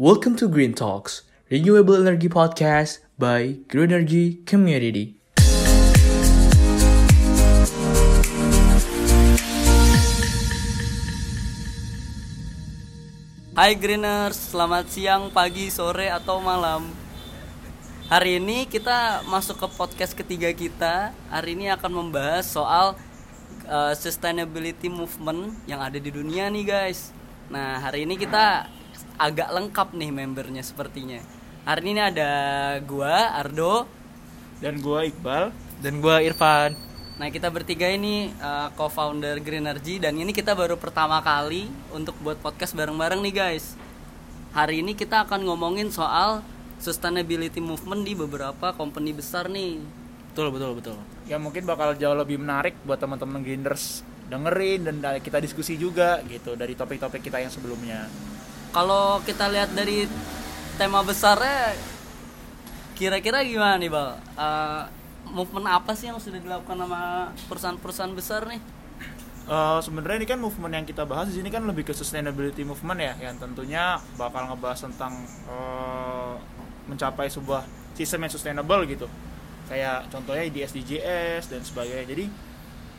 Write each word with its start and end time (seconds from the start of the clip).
Welcome 0.00 0.32
to 0.40 0.48
Green 0.48 0.72
Talks, 0.72 1.28
renewable 1.52 1.92
energy 1.92 2.32
podcast 2.32 3.04
by 3.20 3.60
Green 3.68 3.92
Energy 3.92 4.40
Community. 4.48 5.20
Hai 13.52 13.76
Greeners, 13.76 14.40
selamat 14.56 14.88
siang, 14.88 15.28
pagi, 15.28 15.68
sore, 15.68 16.08
atau 16.08 16.40
malam. 16.40 16.88
Hari 18.08 18.40
ini 18.40 18.64
kita 18.72 19.20
masuk 19.28 19.60
ke 19.60 19.66
podcast 19.76 20.16
ketiga 20.16 20.48
kita. 20.56 21.12
Hari 21.28 21.52
ini 21.52 21.68
akan 21.76 22.08
membahas 22.08 22.48
soal 22.48 22.96
uh, 23.68 23.92
sustainability 23.92 24.88
movement 24.88 25.60
yang 25.68 25.84
ada 25.84 26.00
di 26.00 26.08
dunia 26.08 26.48
nih 26.48 26.64
guys. 26.64 27.12
Nah 27.52 27.84
hari 27.84 28.08
ini 28.08 28.16
kita 28.16 28.79
agak 29.20 29.52
lengkap 29.52 29.92
nih 29.94 30.10
membernya 30.12 30.64
sepertinya 30.64 31.20
Hari 31.60 31.92
ini 31.92 32.00
ada 32.00 32.32
gua, 32.88 33.36
Ardo 33.36 33.84
dan 34.64 34.80
gua 34.80 35.04
Iqbal 35.04 35.52
dan 35.84 36.00
gua 36.00 36.24
Irfan. 36.24 36.72
Nah 37.20 37.28
kita 37.28 37.52
bertiga 37.52 37.84
ini 37.84 38.32
uh, 38.40 38.72
co-founder 38.72 39.36
Green 39.44 39.68
Energy 39.68 40.00
dan 40.00 40.16
ini 40.16 40.32
kita 40.32 40.56
baru 40.56 40.80
pertama 40.80 41.20
kali 41.20 41.68
untuk 41.92 42.16
buat 42.24 42.40
podcast 42.40 42.72
bareng-bareng 42.72 43.20
nih 43.20 43.34
guys. 43.36 43.76
Hari 44.56 44.80
ini 44.80 44.96
kita 44.96 45.28
akan 45.28 45.44
ngomongin 45.44 45.92
soal 45.92 46.40
sustainability 46.80 47.60
movement 47.60 48.08
di 48.08 48.16
beberapa 48.16 48.72
company 48.72 49.12
besar 49.12 49.52
nih. 49.52 49.84
Betul 50.32 50.56
betul 50.56 50.80
betul. 50.80 50.96
Ya 51.28 51.36
mungkin 51.36 51.68
bakal 51.68 51.92
jauh 51.92 52.16
lebih 52.16 52.40
menarik 52.40 52.72
buat 52.88 52.96
teman-teman 52.96 53.44
Grinders 53.44 54.00
dengerin 54.32 54.88
dan 54.88 54.96
kita 55.20 55.44
diskusi 55.44 55.76
juga 55.76 56.24
gitu 56.24 56.56
dari 56.56 56.72
topik-topik 56.72 57.20
kita 57.20 57.36
yang 57.36 57.52
sebelumnya. 57.52 58.08
Kalau 58.70 59.18
kita 59.26 59.50
lihat 59.50 59.74
dari 59.74 60.06
tema 60.78 61.02
besarnya, 61.02 61.74
kira-kira 62.94 63.42
gimana 63.42 63.74
nih 63.82 63.90
bal? 63.90 64.14
Uh, 64.38 64.86
movement 65.26 65.66
apa 65.66 65.90
sih 65.98 66.06
yang 66.06 66.22
sudah 66.22 66.38
dilakukan 66.38 66.78
sama 66.78 67.34
perusahaan-perusahaan 67.50 68.14
besar 68.14 68.46
nih? 68.46 68.62
Uh, 69.50 69.82
sebenarnya 69.82 70.22
ini 70.22 70.28
kan 70.30 70.38
movement 70.38 70.70
yang 70.70 70.86
kita 70.86 71.02
bahas 71.02 71.34
di 71.34 71.42
sini 71.42 71.50
kan 71.50 71.66
lebih 71.66 71.82
ke 71.82 71.90
sustainability 71.90 72.62
movement 72.62 73.02
ya, 73.02 73.18
yang 73.18 73.34
tentunya 73.42 73.98
bakal 74.14 74.46
ngebahas 74.46 74.86
tentang 74.86 75.18
uh, 75.50 76.38
mencapai 76.86 77.26
sebuah 77.26 77.66
sistem 77.98 78.22
yang 78.22 78.32
sustainable 78.32 78.86
gitu. 78.86 79.10
Kayak 79.66 80.06
contohnya 80.14 80.46
di 80.46 80.62
SDGs 80.62 81.50
dan 81.50 81.66
sebagainya. 81.66 82.06
Jadi 82.06 82.24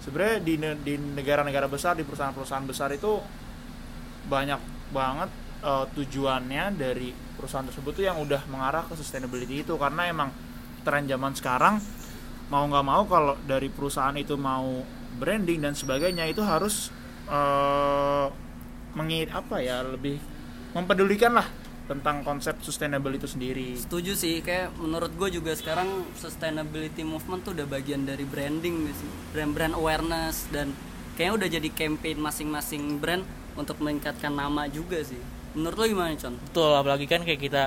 sebenarnya 0.04 0.38
di 0.44 0.54
di 0.84 0.94
negara-negara 1.00 1.72
besar, 1.72 1.96
di 1.96 2.04
perusahaan-perusahaan 2.04 2.68
besar 2.68 2.92
itu 2.92 3.24
banyak 4.28 4.60
banget 4.92 5.32
uh, 5.62 5.86
tujuannya 5.94 6.76
dari 6.76 7.14
perusahaan 7.38 7.66
tersebut 7.66 7.92
tuh 7.98 8.06
yang 8.06 8.18
udah 8.22 8.46
mengarah 8.50 8.86
ke 8.86 8.94
sustainability 8.98 9.66
itu 9.66 9.74
karena 9.78 10.10
emang 10.10 10.30
tren 10.82 11.06
zaman 11.06 11.34
sekarang 11.38 11.82
mau 12.52 12.68
nggak 12.68 12.86
mau 12.86 13.04
kalau 13.08 13.40
dari 13.48 13.72
perusahaan 13.72 14.14
itu 14.18 14.36
mau 14.36 14.84
branding 15.18 15.64
dan 15.64 15.74
sebagainya 15.74 16.28
itu 16.28 16.44
harus 16.44 16.92
uh, 17.32 18.28
mengir 18.98 19.32
apa 19.32 19.64
ya 19.64 19.86
lebih 19.88 20.20
mempedulikan 20.76 21.32
lah 21.32 21.48
tentang 21.88 22.24
konsep 22.24 22.56
sustainable 22.64 23.12
itu 23.12 23.28
sendiri. 23.28 23.76
Setuju 23.76 24.16
sih, 24.16 24.40
kayak 24.40 24.72
menurut 24.80 25.12
gue 25.12 25.42
juga 25.42 25.52
sekarang 25.52 26.08
sustainability 26.16 27.04
movement 27.04 27.44
tuh 27.44 27.52
udah 27.52 27.68
bagian 27.68 28.08
dari 28.08 28.24
branding 28.24 28.88
brand-brand 29.36 29.76
awareness 29.76 30.48
dan 30.56 30.72
kayaknya 31.20 31.34
udah 31.36 31.48
jadi 31.52 31.70
campaign 31.76 32.18
masing-masing 32.24 32.96
brand 32.96 33.28
untuk 33.60 33.76
meningkatkan 33.84 34.32
nama 34.32 34.72
juga 34.72 35.04
sih. 35.04 35.20
Menurut 35.58 35.78
lo 35.78 35.86
gimana, 35.88 36.16
Con? 36.16 36.36
Betul, 36.40 36.72
apalagi 36.76 37.06
kan 37.08 37.22
kayak 37.28 37.42
kita 37.42 37.64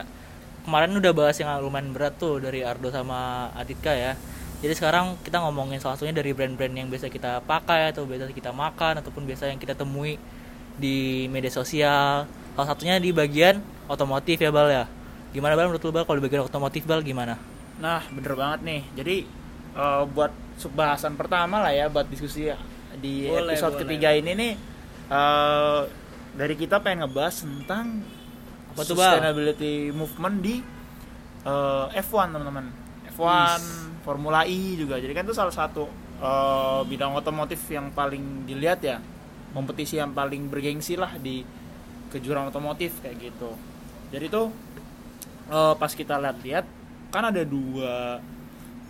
kemarin 0.65 0.97
udah 0.97 1.13
bahas 1.13 1.37
yang 1.37 1.61
lumayan 1.61 1.93
berat 1.93 2.17
tuh 2.17 2.41
dari 2.41 2.65
Ardo 2.65 2.89
sama 2.89 3.53
Adika 3.53 3.93
ya. 3.93 4.17
Jadi 4.65 4.73
sekarang 4.81 5.21
kita 5.21 5.45
ngomongin 5.45 5.77
salah 5.77 6.01
satunya 6.01 6.17
dari 6.17 6.33
brand-brand 6.33 6.73
yang 6.73 6.89
biasa 6.89 7.13
kita 7.13 7.45
pakai 7.45 7.93
atau 7.93 8.09
biasa 8.09 8.33
kita 8.33 8.49
makan 8.49 9.05
ataupun 9.05 9.29
biasa 9.29 9.53
yang 9.53 9.61
kita 9.61 9.77
temui 9.77 10.17
di 10.81 11.29
media 11.29 11.53
sosial. 11.53 12.25
Salah 12.57 12.69
satunya 12.73 12.97
di 12.97 13.13
bagian 13.13 13.61
otomotif 13.93 14.41
ya 14.41 14.49
Bal 14.49 14.73
ya. 14.73 14.85
Gimana 15.37 15.53
Bal 15.53 15.69
menurut 15.69 15.85
lu 15.85 15.93
Bal? 15.93 16.09
Kalau 16.09 16.17
di 16.17 16.25
bagian 16.25 16.49
otomotif 16.49 16.89
Bal 16.89 17.05
gimana? 17.05 17.37
Nah 17.77 18.01
bener 18.09 18.33
banget 18.33 18.61
nih. 18.65 18.83
Jadi 18.97 19.17
uh, 19.77 20.09
buat 20.09 20.33
bahasan 20.73 21.19
pertama 21.21 21.61
lah 21.61 21.75
ya 21.75 21.93
buat 21.93 22.09
diskusi 22.09 22.49
di 23.05 23.29
boleh, 23.29 23.53
episode 23.53 23.75
boleh. 23.77 23.81
ketiga 23.85 24.09
ini 24.15 24.33
nih 24.33 24.53
uh, 25.11 25.83
dari 26.35 26.55
kita 26.59 26.83
pengen 26.83 27.07
ngebahas 27.07 27.47
tentang 27.47 28.03
Apa 28.75 28.83
sustainability 28.83 29.95
movement 29.95 30.37
di 30.43 30.59
uh, 31.47 31.87
F1 31.95 32.35
teman-teman. 32.35 32.67
F1 33.15 33.61
yes 33.63 33.95
Formula 34.05 34.45
E 34.45 34.77
juga. 34.77 35.01
Jadi 35.01 35.17
kan 35.17 35.25
itu 35.25 35.33
salah 35.33 35.51
satu 35.57 35.89
uh, 36.21 36.85
bidang 36.85 37.17
otomotif 37.17 37.65
yang 37.73 37.89
paling 37.97 38.45
dilihat 38.45 38.85
ya. 38.85 39.01
Kompetisi 39.57 39.97
yang 39.97 40.13
paling 40.13 40.53
bergengsi 40.53 41.01
lah 41.01 41.17
di 41.17 41.41
kejuaraan 42.13 42.53
otomotif 42.53 43.01
kayak 43.01 43.33
gitu. 43.33 43.57
Jadi 44.13 44.29
tuh 44.29 44.53
uh, 45.49 45.75
pas 45.75 45.89
kita 45.89 46.21
lihat-lihat 46.21 46.67
kan 47.09 47.33
ada 47.33 47.43
dua 47.43 48.21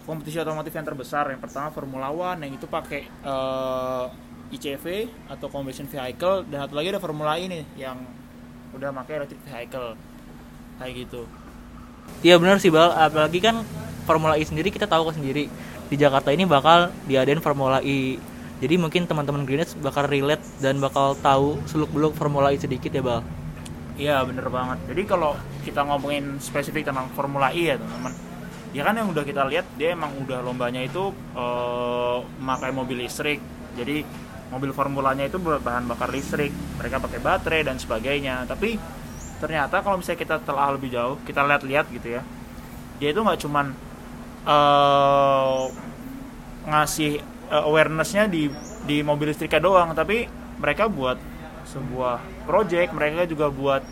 kompetisi 0.02 0.42
otomotif 0.42 0.74
yang 0.74 0.84
terbesar. 0.84 1.30
Yang 1.30 1.46
pertama 1.46 1.70
Formula 1.70 2.10
One 2.10 2.42
yang 2.42 2.58
itu 2.58 2.66
pakai 2.66 3.06
uh, 3.22 3.30
eh, 3.30 4.06
ICV 4.54 5.10
atau 5.28 5.46
combustion 5.50 5.90
vehicle 5.90 6.46
dan 6.46 6.64
satu 6.66 6.74
lagi 6.78 6.94
ada 6.94 7.02
Formula 7.02 7.34
E 7.36 7.50
nih 7.50 7.64
yang 7.74 7.98
udah 8.74 8.90
pakai 9.02 9.22
electric 9.22 9.40
vehicle. 9.46 9.98
Kayak 10.78 10.92
gitu. 11.06 11.22
Iya 12.22 12.38
benar 12.38 12.62
sih 12.62 12.70
bal. 12.70 12.94
Apalagi 12.94 13.38
kan 13.42 13.66
Formula 14.06 14.38
E 14.38 14.44
sendiri 14.46 14.70
kita 14.70 14.86
tahu 14.86 15.10
sendiri 15.10 15.50
di 15.90 15.96
Jakarta 15.98 16.30
ini 16.30 16.46
bakal 16.46 16.94
diadain 17.10 17.42
Formula 17.42 17.82
E. 17.82 18.18
Jadi 18.62 18.74
mungkin 18.78 19.04
teman-teman 19.04 19.42
Greenwich 19.44 19.74
bakal 19.82 20.06
relate 20.06 20.42
dan 20.62 20.78
bakal 20.78 21.18
tahu 21.18 21.58
seluk 21.66 21.90
beluk 21.90 22.14
Formula 22.14 22.54
E 22.54 22.56
sedikit 22.56 22.94
ya 22.94 23.02
bal. 23.02 23.20
Iya 23.94 24.22
bener 24.26 24.46
banget. 24.50 24.78
Jadi 24.90 25.02
kalau 25.06 25.38
kita 25.62 25.82
ngomongin 25.86 26.38
spesifik 26.38 26.90
tentang 26.90 27.10
Formula 27.14 27.50
E 27.50 27.74
ya 27.74 27.76
teman-teman 27.78 28.34
ya 28.74 28.82
kan 28.82 28.98
yang 28.98 29.08
udah 29.14 29.22
kita 29.22 29.46
lihat 29.46 29.70
dia 29.78 29.94
emang 29.94 30.10
udah 30.18 30.42
lombanya 30.42 30.82
itu 30.82 31.14
uh, 31.38 32.18
memakai 32.42 32.74
mobil 32.74 33.06
listrik. 33.06 33.38
Jadi 33.78 34.02
mobil 34.52 34.74
formulanya 34.76 35.24
itu 35.28 35.40
berbahan 35.40 35.86
bakar 35.88 36.12
listrik. 36.12 36.52
Mereka 36.80 37.00
pakai 37.00 37.20
baterai 37.20 37.62
dan 37.64 37.76
sebagainya. 37.80 38.44
Tapi 38.44 38.76
ternyata 39.44 39.84
kalau 39.84 40.00
misalnya 40.00 40.20
kita 40.24 40.36
telah 40.40 40.72
lebih 40.72 40.88
jauh 40.94 41.20
kita 41.26 41.44
lihat-lihat 41.44 41.90
gitu 41.92 42.16
ya 42.16 42.22
dia 42.96 43.08
itu 43.10 43.20
nggak 43.20 43.40
cuman 43.44 43.66
uh, 44.46 45.68
ngasih 46.64 47.20
uh, 47.52 47.68
awarenessnya 47.68 48.30
di 48.30 48.48
di 48.88 49.04
mobil 49.04 49.28
listriknya 49.28 49.60
doang 49.60 49.92
tapi 49.92 50.24
mereka 50.56 50.88
buat 50.88 51.18
sebuah 51.68 52.46
project 52.48 52.96
mereka 52.96 53.28
juga 53.28 53.52
buat 53.52 53.82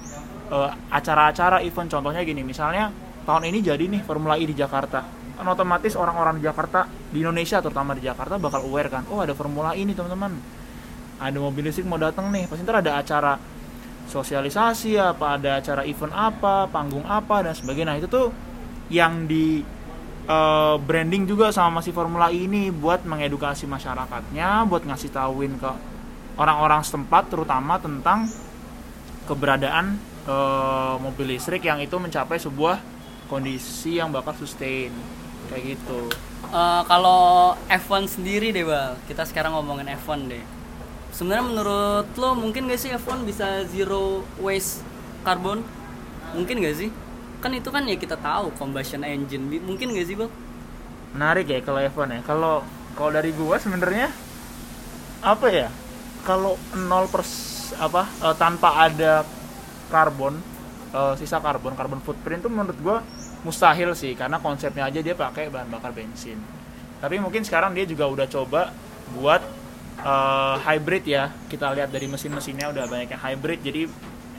uh, 0.52 0.70
acara-acara 0.92 1.64
event. 1.64 1.88
Contohnya 1.90 2.22
gini 2.22 2.46
misalnya 2.46 2.92
tahun 3.28 3.52
ini 3.52 3.58
jadi 3.60 3.84
nih 3.92 4.00
Formula 4.06 4.38
E 4.40 4.44
di 4.46 4.56
Jakarta 4.56 5.04
kan 5.38 5.46
otomatis 5.48 5.96
orang-orang 5.96 6.38
di 6.38 6.44
Jakarta 6.44 6.86
di 6.86 7.24
Indonesia 7.24 7.58
terutama 7.64 7.96
di 7.96 8.04
Jakarta 8.04 8.36
bakal 8.36 8.68
aware 8.68 8.92
kan 8.92 9.08
oh 9.08 9.24
ada 9.24 9.32
Formula 9.32 9.72
E 9.72 9.82
nih 9.82 9.96
teman-teman. 9.96 10.36
Ada 11.22 11.38
mobil 11.38 11.70
listrik 11.70 11.86
mau 11.86 12.00
datang 12.00 12.28
nih. 12.34 12.50
Pasti 12.50 12.66
ntar 12.66 12.82
ada 12.82 12.98
acara 12.98 13.38
sosialisasi 14.10 14.98
apa 14.98 15.38
ada 15.38 15.62
acara 15.62 15.86
event 15.86 16.10
apa 16.10 16.66
panggung 16.66 17.06
apa 17.06 17.46
dan 17.46 17.54
sebagainya. 17.54 17.94
Nah 17.94 17.96
itu 18.02 18.08
tuh 18.10 18.28
yang 18.90 19.30
di 19.30 19.62
uh, 20.26 20.76
branding 20.82 21.24
juga 21.24 21.54
sama 21.54 21.80
masih 21.80 21.94
Formula 21.94 22.28
E 22.28 22.44
ini 22.44 22.68
buat 22.74 23.06
mengedukasi 23.06 23.70
masyarakatnya, 23.70 24.66
buat 24.66 24.82
ngasih 24.82 25.10
tahuin 25.14 25.56
ke 25.56 25.70
orang-orang 26.36 26.82
setempat 26.82 27.30
terutama 27.30 27.78
tentang 27.78 28.26
keberadaan 29.30 29.96
uh, 30.26 30.98
mobil 30.98 31.38
listrik 31.38 31.62
yang 31.62 31.78
itu 31.78 31.94
mencapai 31.94 32.40
sebuah 32.40 32.82
kondisi 33.30 33.96
yang 34.02 34.10
bakal 34.10 34.34
sustain 34.34 34.90
kayak 35.52 35.76
gitu. 35.76 36.08
Uh, 36.48 36.82
kalau 36.88 37.54
F1 37.68 38.08
sendiri 38.08 38.50
deh 38.50 38.64
bal, 38.64 38.96
kita 39.06 39.28
sekarang 39.28 39.52
ngomongin 39.56 39.92
F1 40.00 40.26
deh. 40.26 40.44
Sebenarnya 41.12 41.44
menurut 41.44 42.08
lo 42.16 42.32
mungkin 42.34 42.66
gak 42.72 42.80
sih 42.80 42.90
F1 42.92 43.28
bisa 43.28 43.68
zero 43.68 44.24
waste 44.40 44.80
karbon? 45.22 45.60
Mungkin 46.32 46.64
gak 46.64 46.76
sih? 46.80 46.90
kan 47.42 47.50
itu 47.50 47.68
kan 47.74 47.82
ya 47.90 47.98
kita 47.98 48.14
tahu 48.14 48.54
combustion 48.54 49.02
engine 49.02 49.42
mungkin 49.66 49.90
gak 49.90 50.06
sih 50.06 50.14
bang 50.14 50.30
menarik 51.12 51.50
ya 51.50 51.58
kalau 51.60 51.82
F1 51.82 52.08
ya 52.08 52.20
kalau 52.22 52.54
kalau 52.94 53.10
dari 53.10 53.34
gua 53.34 53.58
sebenarnya 53.58 54.14
apa 55.26 55.46
ya 55.50 55.68
kalau 56.22 56.54
nol 56.78 57.10
pers 57.10 57.74
apa 57.76 58.06
uh, 58.22 58.34
tanpa 58.38 58.86
ada 58.86 59.26
karbon 59.90 60.38
uh, 60.94 61.18
sisa 61.18 61.42
karbon 61.42 61.74
karbon 61.74 61.98
footprint 62.00 62.46
itu 62.46 62.48
menurut 62.48 62.78
gua 62.78 62.96
mustahil 63.42 63.94
sih 63.94 64.14
karena 64.14 64.38
konsepnya 64.38 64.86
aja 64.86 65.02
dia 65.02 65.14
pakai 65.14 65.50
bahan 65.50 65.68
bakar 65.70 65.90
bensin. 65.90 66.38
Tapi 67.02 67.18
mungkin 67.18 67.42
sekarang 67.42 67.74
dia 67.74 67.82
juga 67.82 68.06
udah 68.06 68.26
coba 68.30 68.70
buat 69.18 69.42
uh, 70.02 70.56
hybrid 70.62 71.04
ya. 71.06 71.34
Kita 71.50 71.74
lihat 71.74 71.90
dari 71.90 72.06
mesin-mesinnya 72.06 72.70
udah 72.70 72.86
banyak 72.86 73.10
yang 73.10 73.22
hybrid 73.22 73.60
jadi 73.66 73.82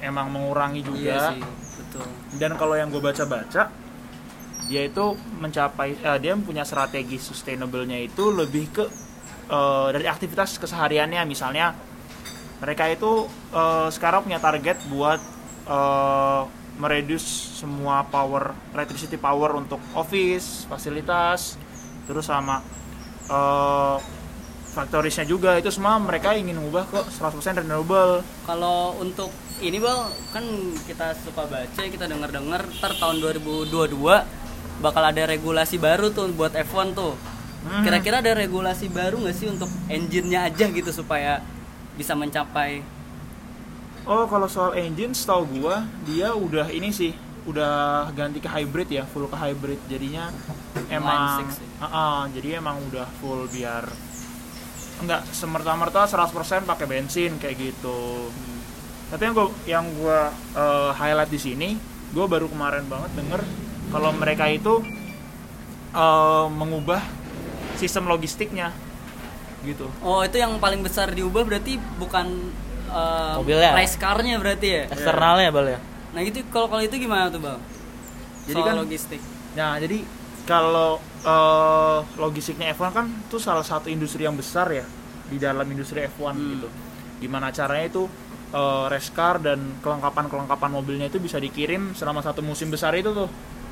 emang 0.03 0.27
mengurangi 0.31 0.83
iya 0.83 0.88
juga. 0.88 1.17
sih 1.31 1.41
betul. 1.79 2.07
Dan 2.35 2.51
kalau 2.59 2.75
yang 2.75 2.91
gue 2.91 3.00
baca-baca 3.00 3.71
dia 4.63 4.81
itu 4.88 5.05
mencapai 5.44 6.00
eh, 6.00 6.17
dia 6.23 6.39
punya 6.39 6.63
strategi 6.63 7.19
sustainable-nya 7.19 8.00
itu 8.00 8.31
lebih 8.31 8.65
ke 8.71 8.85
eh, 9.51 9.88
dari 9.91 10.07
aktivitas 10.07 10.59
kesehariannya. 10.59 11.23
Misalnya 11.27 11.75
mereka 12.63 12.88
itu 12.88 13.27
eh, 13.51 13.88
sekarang 13.91 14.27
punya 14.27 14.39
target 14.39 14.79
buat 14.88 15.19
eh, 15.67 16.41
mereduce 16.78 17.60
semua 17.62 18.02
power 18.10 18.52
electricity 18.74 19.16
power 19.16 19.54
untuk 19.56 19.78
office 19.94 20.66
fasilitas 20.66 21.56
terus 22.10 22.25
sama 22.28 22.60
eh 23.30 23.98
factoriesnya 24.74 25.30
juga. 25.30 25.54
Itu 25.62 25.70
semua 25.70 26.02
mereka 26.02 26.34
ingin 26.34 26.58
mengubah 26.58 26.90
ke 26.90 27.00
100% 27.14 27.62
renewable. 27.62 28.25
Kalau 28.50 28.98
untuk 28.98 29.30
ini 29.62 29.78
bal 29.78 30.10
kan 30.34 30.44
kita 30.90 31.14
suka 31.22 31.46
baca 31.46 31.81
kita 31.86 32.10
dengar 32.10 32.34
dengar 32.34 32.66
ntar 32.81 32.98
tahun 32.98 33.22
2022 33.22 33.70
bakal 34.81 35.04
ada 35.06 35.24
regulasi 35.30 35.78
baru 35.78 36.10
tuh 36.10 36.34
buat 36.34 36.58
F1 36.58 36.98
tuh. 36.98 37.14
Hmm. 37.64 37.80
kira-kira 37.80 38.20
ada 38.20 38.36
regulasi 38.36 38.92
baru 38.92 39.24
nggak 39.24 39.36
sih 39.40 39.48
untuk 39.48 39.72
engine-nya 39.88 40.52
aja 40.52 40.68
gitu 40.68 40.92
supaya 40.92 41.40
bisa 41.96 42.12
mencapai 42.12 42.84
Oh, 44.03 44.27
kalau 44.27 44.51
soal 44.51 44.75
engine 44.75 45.15
setahu 45.15 45.47
gua 45.59 45.88
dia 46.03 46.35
udah 46.35 46.67
ini 46.67 46.91
sih, 46.91 47.15
udah 47.47 48.07
ganti 48.11 48.44
ke 48.44 48.51
hybrid 48.51 48.91
ya, 48.91 49.07
full 49.07 49.31
ke 49.31 49.38
hybrid. 49.39 49.79
Jadinya 49.88 50.27
emang? 50.91 51.47
Ah, 51.79 51.85
ah, 51.88 52.21
jadi 52.27 52.59
emang 52.59 52.83
udah 52.91 53.07
full 53.23 53.47
biar 53.47 53.88
enggak 55.03 55.23
semerta-merta 55.31 56.07
100% 56.07 56.67
pakai 56.67 56.85
bensin 56.88 57.39
kayak 57.39 57.55
gitu. 57.55 58.27
Tapi 59.07 59.21
yang 59.23 59.35
gua 59.35 59.47
yang 59.63 59.85
gua 59.95 60.19
eh, 60.55 60.91
highlight 61.00 61.31
di 61.31 61.39
sini, 61.39 61.69
gua 62.11 62.27
baru 62.27 62.51
kemarin 62.51 62.83
banget 62.91 63.11
denger 63.15 63.41
kalau 63.95 64.11
mereka 64.11 64.51
itu 64.51 64.83
eh, 65.95 66.47
mengubah 66.51 67.00
sistem 67.79 68.11
logistiknya 68.11 68.75
gitu. 69.63 69.88
oh 70.03 70.19
itu 70.21 70.38
yang 70.38 70.59
paling 70.59 70.83
besar 70.83 71.09
diubah 71.09 71.47
berarti 71.47 71.79
bukan 71.97 72.51
eh, 72.94 73.34
Mobilnya. 73.36 73.72
race 73.74 73.98
car-nya 73.98 74.38
berarti 74.38 74.68
ya 74.69 74.84
eksternalnya 74.88 75.50
bal 75.50 75.68
ya 75.68 75.80
nah 76.13 76.22
itu 76.22 76.45
kalau 76.48 76.69
kalau 76.69 76.80
itu 76.80 76.95
gimana 76.95 77.28
tuh 77.28 77.42
bang 77.42 77.60
Jadi 78.44 78.54
Soal 78.56 78.68
kan- 78.68 78.80
logistik 78.80 79.22
Nah, 79.54 79.78
jadi 79.78 80.01
kalau 80.44 80.98
eh, 81.24 82.00
logistiknya 82.18 82.72
F1 82.72 82.90
kan 82.92 83.06
itu 83.07 83.38
salah 83.38 83.62
satu 83.62 83.88
industri 83.88 84.24
yang 84.24 84.34
besar 84.34 84.66
ya 84.68 84.84
di 85.25 85.38
dalam 85.38 85.63
industri 85.66 86.04
F1 86.04 86.34
Hmm. 86.34 86.50
gitu. 86.51 86.68
Gimana 87.19 87.48
caranya 87.50 87.88
itu 87.88 88.04
eh, 88.50 88.86
race 88.88 89.10
car 89.10 89.38
dan 89.38 89.57
kelengkapan-kelengkapan 89.80 90.69
mobilnya 90.69 91.06
itu 91.06 91.18
bisa 91.18 91.38
dikirim 91.38 91.94
selama 91.94 92.19
satu 92.19 92.42
musim 92.42 92.68
besar 92.68 92.94
itu 92.94 93.10
tuh 93.10 93.30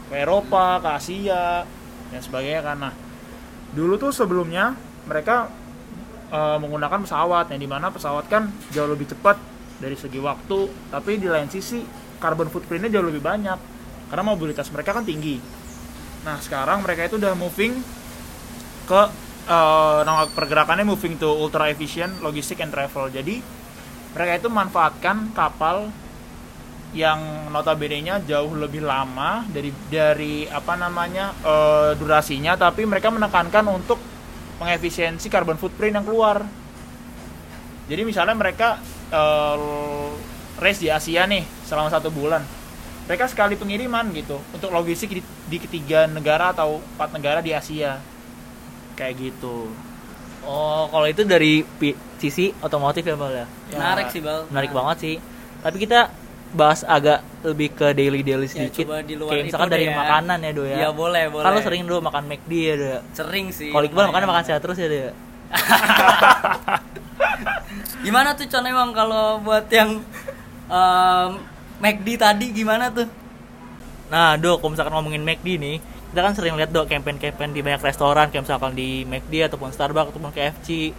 ke 0.08 0.16
Eropa, 0.16 0.80
ke 0.80 0.90
Asia 0.92 1.66
dan 2.08 2.20
sebagainya 2.20 2.62
karena 2.64 2.90
dulu 3.72 3.98
tuh 3.98 4.10
sebelumnya 4.10 4.74
mereka 5.04 5.50
eh, 6.32 6.58
menggunakan 6.58 7.04
pesawat 7.04 7.52
yang 7.52 7.62
di 7.62 7.70
mana 7.70 7.92
pesawat 7.92 8.26
kan 8.32 8.48
jauh 8.72 8.88
lebih 8.88 9.12
cepat 9.12 9.38
dari 9.78 10.00
segi 10.00 10.18
waktu 10.18 10.72
tapi 10.90 11.20
di 11.20 11.28
lain 11.28 11.52
sisi 11.52 11.84
carbon 12.18 12.48
footprintnya 12.48 12.90
jauh 12.90 13.06
lebih 13.06 13.22
banyak 13.22 13.60
karena 14.08 14.24
mobilitas 14.24 14.72
mereka 14.72 14.96
kan 14.96 15.06
tinggi 15.06 15.62
Nah 16.22 16.38
sekarang 16.38 16.86
mereka 16.86 17.10
itu 17.10 17.18
udah 17.18 17.34
moving 17.34 17.82
ke 18.86 19.02
nama 20.06 20.30
pergerakannya 20.32 20.86
moving 20.86 21.18
to 21.18 21.28
ultra 21.28 21.68
efficient 21.74 22.22
logistic 22.22 22.62
and 22.62 22.70
travel. 22.70 23.10
Jadi 23.10 23.42
mereka 24.14 24.46
itu 24.46 24.50
manfaatkan 24.52 25.34
kapal 25.34 25.90
yang 26.92 27.48
notabene-nya 27.56 28.20
jauh 28.28 28.52
lebih 28.52 28.84
lama 28.84 29.48
dari 29.48 29.72
dari 29.88 30.46
apa 30.46 30.76
namanya 30.76 31.32
eh, 31.42 31.92
durasinya, 31.98 32.54
tapi 32.60 32.86
mereka 32.86 33.10
menekankan 33.10 33.66
untuk 33.72 33.98
mengefisiensi 34.62 35.26
carbon 35.26 35.58
footprint 35.58 35.98
yang 35.98 36.06
keluar. 36.06 36.46
Jadi 37.90 38.02
misalnya 38.06 38.38
mereka 38.38 38.78
eh, 39.10 40.10
race 40.62 40.80
di 40.86 40.94
Asia 40.94 41.26
nih 41.26 41.42
selama 41.66 41.90
satu 41.90 42.14
bulan, 42.14 42.46
mereka 43.10 43.26
sekali 43.26 43.58
pengiriman 43.58 44.14
gitu 44.14 44.38
untuk 44.54 44.70
logistik 44.70 45.18
di, 45.18 45.22
di 45.50 45.58
ketiga 45.58 46.06
negara 46.06 46.54
atau 46.54 46.78
empat 46.96 47.10
negara 47.18 47.40
di 47.42 47.52
Asia. 47.52 47.98
Kayak 48.94 49.14
gitu. 49.18 49.74
Oh 50.46 50.86
kalau 50.94 51.10
itu 51.10 51.26
dari 51.26 51.66
sisi 52.22 52.54
otomotif 52.62 53.06
ya 53.06 53.14
bal 53.14 53.30
ya 53.34 53.46
Ya, 53.70 53.78
menarik 53.78 54.14
sih 54.14 54.22
bal. 54.22 54.46
Menarik 54.54 54.72
Nah, 54.74 54.78
banget 54.78 54.98
sih. 55.02 55.16
Tapi 55.62 55.78
kita 55.82 56.10
bahas 56.52 56.84
agak 56.84 57.24
lebih 57.48 57.72
ke 57.72 57.96
daily 57.96 58.22
daily 58.22 58.46
ya, 58.46 58.52
sedikit. 58.52 58.86
coba 58.86 59.02
di 59.02 59.16
luar 59.16 59.32
kayak 59.32 59.44
misalkan 59.48 59.70
dari 59.72 59.88
ya. 59.88 59.96
makanan 59.96 60.38
ya 60.44 60.52
do 60.52 60.64
ya. 60.68 60.76
Iya, 60.84 60.90
boleh 60.92 61.24
boleh. 61.32 61.44
kan 61.48 61.52
lo 61.56 61.62
sering 61.64 61.82
dulu 61.88 62.00
makan 62.04 62.24
McD 62.28 62.52
ya 62.52 62.74
do 62.76 62.86
ya. 62.86 63.00
Sering 63.16 63.46
sih 63.56 63.72
kalau 63.72 63.88
Iqbal 63.88 64.12
makan 64.12 64.28
makan 64.28 64.44
sehat 64.44 64.62
terus 64.62 64.78
ya 64.78 64.88
do 64.92 64.98
ya? 65.10 65.12
Gimana 68.06 68.34
tuh 68.34 68.50
Con 68.50 68.66
emang 68.66 68.92
kalau 68.92 69.40
buat 69.46 69.70
yang 69.72 70.02
em, 70.68 71.30
McD 71.82 72.08
tadi 72.18 72.46
gimana 72.54 72.94
tuh? 72.94 73.08
Nah, 74.12 74.36
Dok, 74.36 74.60
kalau 74.60 74.76
misalkan 74.76 74.92
ngomongin 74.92 75.24
McD 75.24 75.56
nih, 75.56 75.80
kita 76.12 76.20
kan 76.20 76.36
sering 76.36 76.60
lihat 76.60 76.76
Dok 76.76 76.92
campaign-campaign 76.92 77.56
di 77.56 77.64
banyak 77.64 77.80
restoran 77.80 78.28
kayak 78.28 78.44
misalkan 78.44 78.76
di 78.76 79.08
McD 79.08 79.48
ataupun 79.48 79.72
Starbucks 79.72 80.12
ataupun 80.12 80.36
KFC 80.36 80.92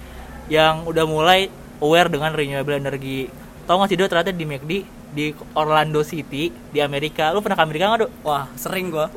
yang 0.49 0.89
udah 0.89 1.05
mulai 1.05 1.53
aware 1.85 2.09
dengan 2.09 2.33
renewable 2.33 2.73
energy. 2.73 3.29
Tahu 3.69 3.77
nggak 3.79 3.91
sih 3.93 3.99
Dok 4.01 4.09
ternyata 4.09 4.33
di 4.33 4.47
McD 4.49 4.73
di 5.13 5.37
Orlando 5.53 6.01
City 6.01 6.49
di 6.73 6.81
Amerika. 6.81 7.31
Lu 7.37 7.45
pernah 7.45 7.61
ke 7.61 7.65
Amerika 7.65 7.85
nggak 7.93 8.01
Dok? 8.09 8.13
wah 8.25 8.49
sering 8.57 8.89
gua 8.89 9.13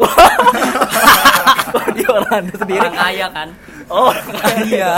di 1.98 2.04
Orlando 2.04 2.54
sendiri. 2.60 2.84
orang 2.84 2.96
kaya 2.96 3.28
kan 3.32 3.50
Oh, 3.86 4.12
iya 4.66 4.98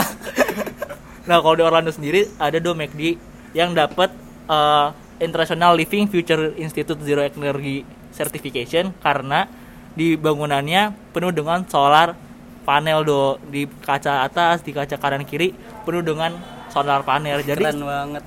Nah, 1.28 1.44
kalau 1.44 1.60
di 1.60 1.64
Orlando 1.64 1.92
sendiri 1.92 2.24
ada 2.40 2.56
do 2.58 2.72
McD 2.72 3.20
yang 3.52 3.76
dapat 3.76 4.10
eh, 4.48 4.88
International 5.20 5.76
Living 5.76 6.08
Future 6.08 6.56
Institute 6.56 6.98
Zero 7.04 7.20
Energy 7.20 7.84
Certification 8.16 8.96
karena 9.04 9.46
di 9.92 10.16
bangunannya 10.16 10.96
penuh 11.12 11.36
dengan 11.36 11.68
solar 11.68 12.16
panel 12.64 13.04
do 13.04 13.36
di 13.52 13.68
kaca 13.68 14.24
atas, 14.24 14.64
di 14.64 14.72
kaca 14.72 14.96
kanan 14.96 15.28
kiri 15.28 15.52
penuh 15.84 16.00
dengan 16.00 16.32
solar 16.72 17.04
panel. 17.04 17.44
Jadi 17.44 17.60
keren 17.60 17.84
banget 17.84 18.24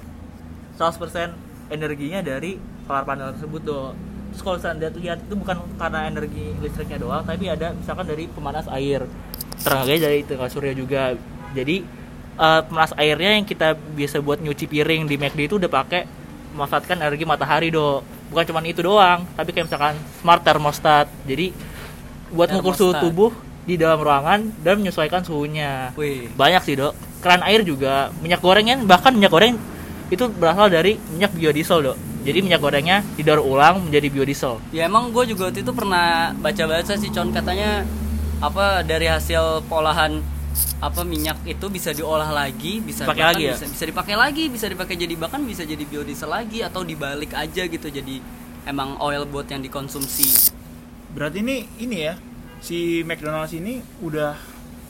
100% 0.76 1.49
energinya 1.70 2.20
dari 2.20 2.58
solar 2.84 3.06
panel 3.06 3.32
tersebut 3.38 3.62
do. 3.62 3.82
Terus 4.30 4.42
kalau 4.46 4.56
misalnya 4.58 4.90
lihat 4.94 5.18
itu 5.26 5.34
bukan 5.34 5.56
karena 5.74 6.00
energi 6.06 6.54
listriknya 6.62 6.98
doang, 7.02 7.22
tapi 7.26 7.50
ada 7.50 7.74
misalkan 7.74 8.06
dari 8.06 8.24
pemanas 8.30 8.66
air. 8.70 9.06
Tenaganya 9.62 10.00
dari 10.10 10.18
tenaga 10.22 10.50
surya 10.50 10.72
juga. 10.74 11.18
Jadi 11.54 11.82
eh, 12.38 12.60
pemanas 12.66 12.92
airnya 12.94 13.30
yang 13.38 13.46
kita 13.46 13.74
biasa 13.74 14.22
buat 14.22 14.38
nyuci 14.38 14.66
piring 14.70 15.10
di 15.10 15.18
McD 15.18 15.40
itu 15.50 15.56
udah 15.58 15.70
pakai 15.70 16.06
memanfaatkan 16.54 16.98
energi 16.98 17.24
matahari 17.26 17.70
do. 17.74 18.02
Bukan 18.30 18.46
cuma 18.46 18.62
itu 18.62 18.82
doang, 18.86 19.26
tapi 19.34 19.50
kayak 19.50 19.66
misalkan 19.66 19.98
smart 20.22 20.46
thermostat. 20.46 21.10
Jadi 21.26 21.50
buat 22.30 22.46
mengukur 22.54 22.74
suhu 22.78 22.94
tubuh 22.94 23.30
di 23.66 23.74
dalam 23.76 24.00
ruangan 24.00 24.40
dan 24.64 24.80
menyesuaikan 24.80 25.22
suhunya 25.22 25.92
wih 25.94 26.32
banyak 26.32 26.62
sih 26.64 26.74
dok 26.80 26.96
keran 27.20 27.44
air 27.44 27.60
juga 27.62 28.08
minyak 28.24 28.40
goreng 28.40 28.66
kan 28.66 28.80
bahkan 28.88 29.12
minyak 29.12 29.30
goreng 29.30 29.54
itu 30.10 30.26
berasal 30.26 30.66
dari 30.66 30.98
minyak 31.14 31.32
biodiesel 31.32 31.78
dok. 31.86 31.96
Jadi 32.20 32.38
minyak 32.44 32.60
gorengnya 32.60 33.00
didaur 33.16 33.40
ulang 33.40 33.88
menjadi 33.88 34.12
biodiesel. 34.12 34.60
Ya 34.76 34.84
emang 34.90 35.08
gue 35.14 35.24
juga 35.32 35.48
waktu 35.48 35.64
itu 35.64 35.72
pernah 35.72 36.36
baca-baca 36.36 36.92
sih 36.98 37.08
Con. 37.08 37.32
Katanya 37.32 37.86
apa 38.44 38.84
dari 38.84 39.08
hasil 39.08 39.64
polahan 39.70 40.20
apa 40.82 41.00
minyak 41.06 41.40
itu 41.46 41.70
bisa 41.72 41.92
diolah 41.92 42.28
lagi 42.32 42.80
bisa 42.80 43.04
Dipakai 43.04 43.24
lagi 43.24 43.44
ya? 43.48 43.54
bisa, 43.56 43.66
bisa 43.68 43.84
dipakai 43.86 44.16
lagi 44.16 44.44
bisa 44.48 44.66
dipakai 44.66 44.96
jadi 44.96 45.14
bahkan 45.14 45.44
bisa 45.44 45.62
jadi 45.64 45.84
biodiesel 45.84 46.28
lagi 46.28 46.60
atau 46.60 46.84
dibalik 46.84 47.32
aja 47.32 47.64
gitu. 47.64 47.88
Jadi 47.88 48.20
emang 48.68 49.00
oil 49.00 49.24
buat 49.24 49.48
yang 49.48 49.64
dikonsumsi. 49.64 50.52
Berarti 51.16 51.40
ini 51.40 51.56
ini 51.80 51.96
ya 52.04 52.14
si 52.60 53.00
McDonald's 53.06 53.56
ini 53.56 53.80
udah 54.04 54.36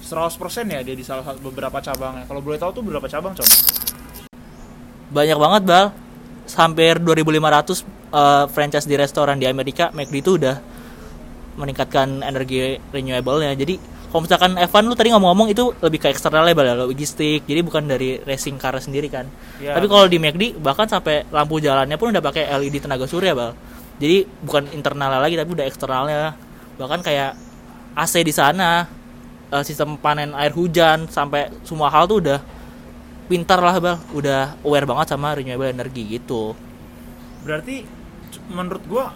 100% 0.01 0.35
ya 0.67 0.81
dia 0.83 0.97
di 0.97 1.05
salah 1.07 1.23
satu 1.23 1.39
beberapa 1.53 1.79
cabangnya. 1.79 2.27
Kalau 2.27 2.43
boleh 2.43 2.59
tahu 2.59 2.81
tuh 2.81 2.83
berapa 2.83 3.07
cabang 3.07 3.37
coba 3.39 3.55
banyak 5.11 5.39
banget 5.39 5.63
bal. 5.67 5.87
Hampir 6.51 6.99
2500 6.99 7.87
eh, 8.11 8.45
franchise 8.51 8.87
di 8.91 8.99
restoran 8.99 9.39
di 9.39 9.47
Amerika 9.47 9.95
McD 9.95 10.15
itu 10.19 10.35
udah 10.35 10.57
meningkatkan 11.55 12.27
energi 12.27 12.81
renewable 12.91 13.39
ya 13.39 13.55
jadi 13.55 13.79
kalau 14.11 14.27
misalkan 14.27 14.59
Evan 14.59 14.91
lu 14.91 14.99
tadi 14.99 15.15
ngomong-ngomong 15.15 15.55
itu 15.55 15.71
lebih 15.79 16.03
ke 16.03 16.11
eksternal 16.11 16.43
ya 16.43 16.51
bal 16.51 16.67
ya, 16.67 16.75
logistik. 16.75 17.47
Jadi 17.47 17.61
bukan 17.63 17.87
dari 17.87 18.19
racing 18.19 18.59
car 18.59 18.75
sendiri 18.83 19.07
kan? 19.07 19.31
Ya. 19.63 19.79
tapi 19.79 19.87
kalau 19.87 20.11
di 20.11 20.19
McD 20.19 20.59
bahkan 20.59 20.91
sampai 20.91 21.31
lampu 21.31 21.63
jalannya 21.63 21.95
pun 21.95 22.11
udah 22.11 22.19
pakai 22.19 22.51
LED 22.59 22.83
tenaga 22.83 23.07
surya 23.07 23.39
bal. 23.39 23.55
Jadi 24.03 24.27
bukan 24.43 24.67
internalnya 24.75 25.23
lagi 25.23 25.39
tapi 25.39 25.55
udah 25.55 25.63
eksternalnya. 25.63 26.35
Bahkan 26.75 27.01
kayak 27.07 27.39
AC 27.95 28.27
di 28.27 28.35
sana 28.35 28.91
eh, 29.55 29.63
sistem 29.63 29.95
panen 29.95 30.35
air 30.35 30.51
hujan 30.59 31.07
sampai 31.07 31.47
semua 31.63 31.87
hal 31.87 32.11
tuh 32.11 32.19
udah 32.19 32.43
pintar 33.31 33.63
lah 33.63 33.79
bal 33.79 33.97
udah 34.11 34.59
aware 34.67 34.91
banget 34.91 35.15
sama 35.15 35.39
renewable 35.39 35.71
energy 35.71 36.19
gitu. 36.19 36.59
Berarti 37.47 37.87
menurut 38.51 38.83
gua 38.91 39.15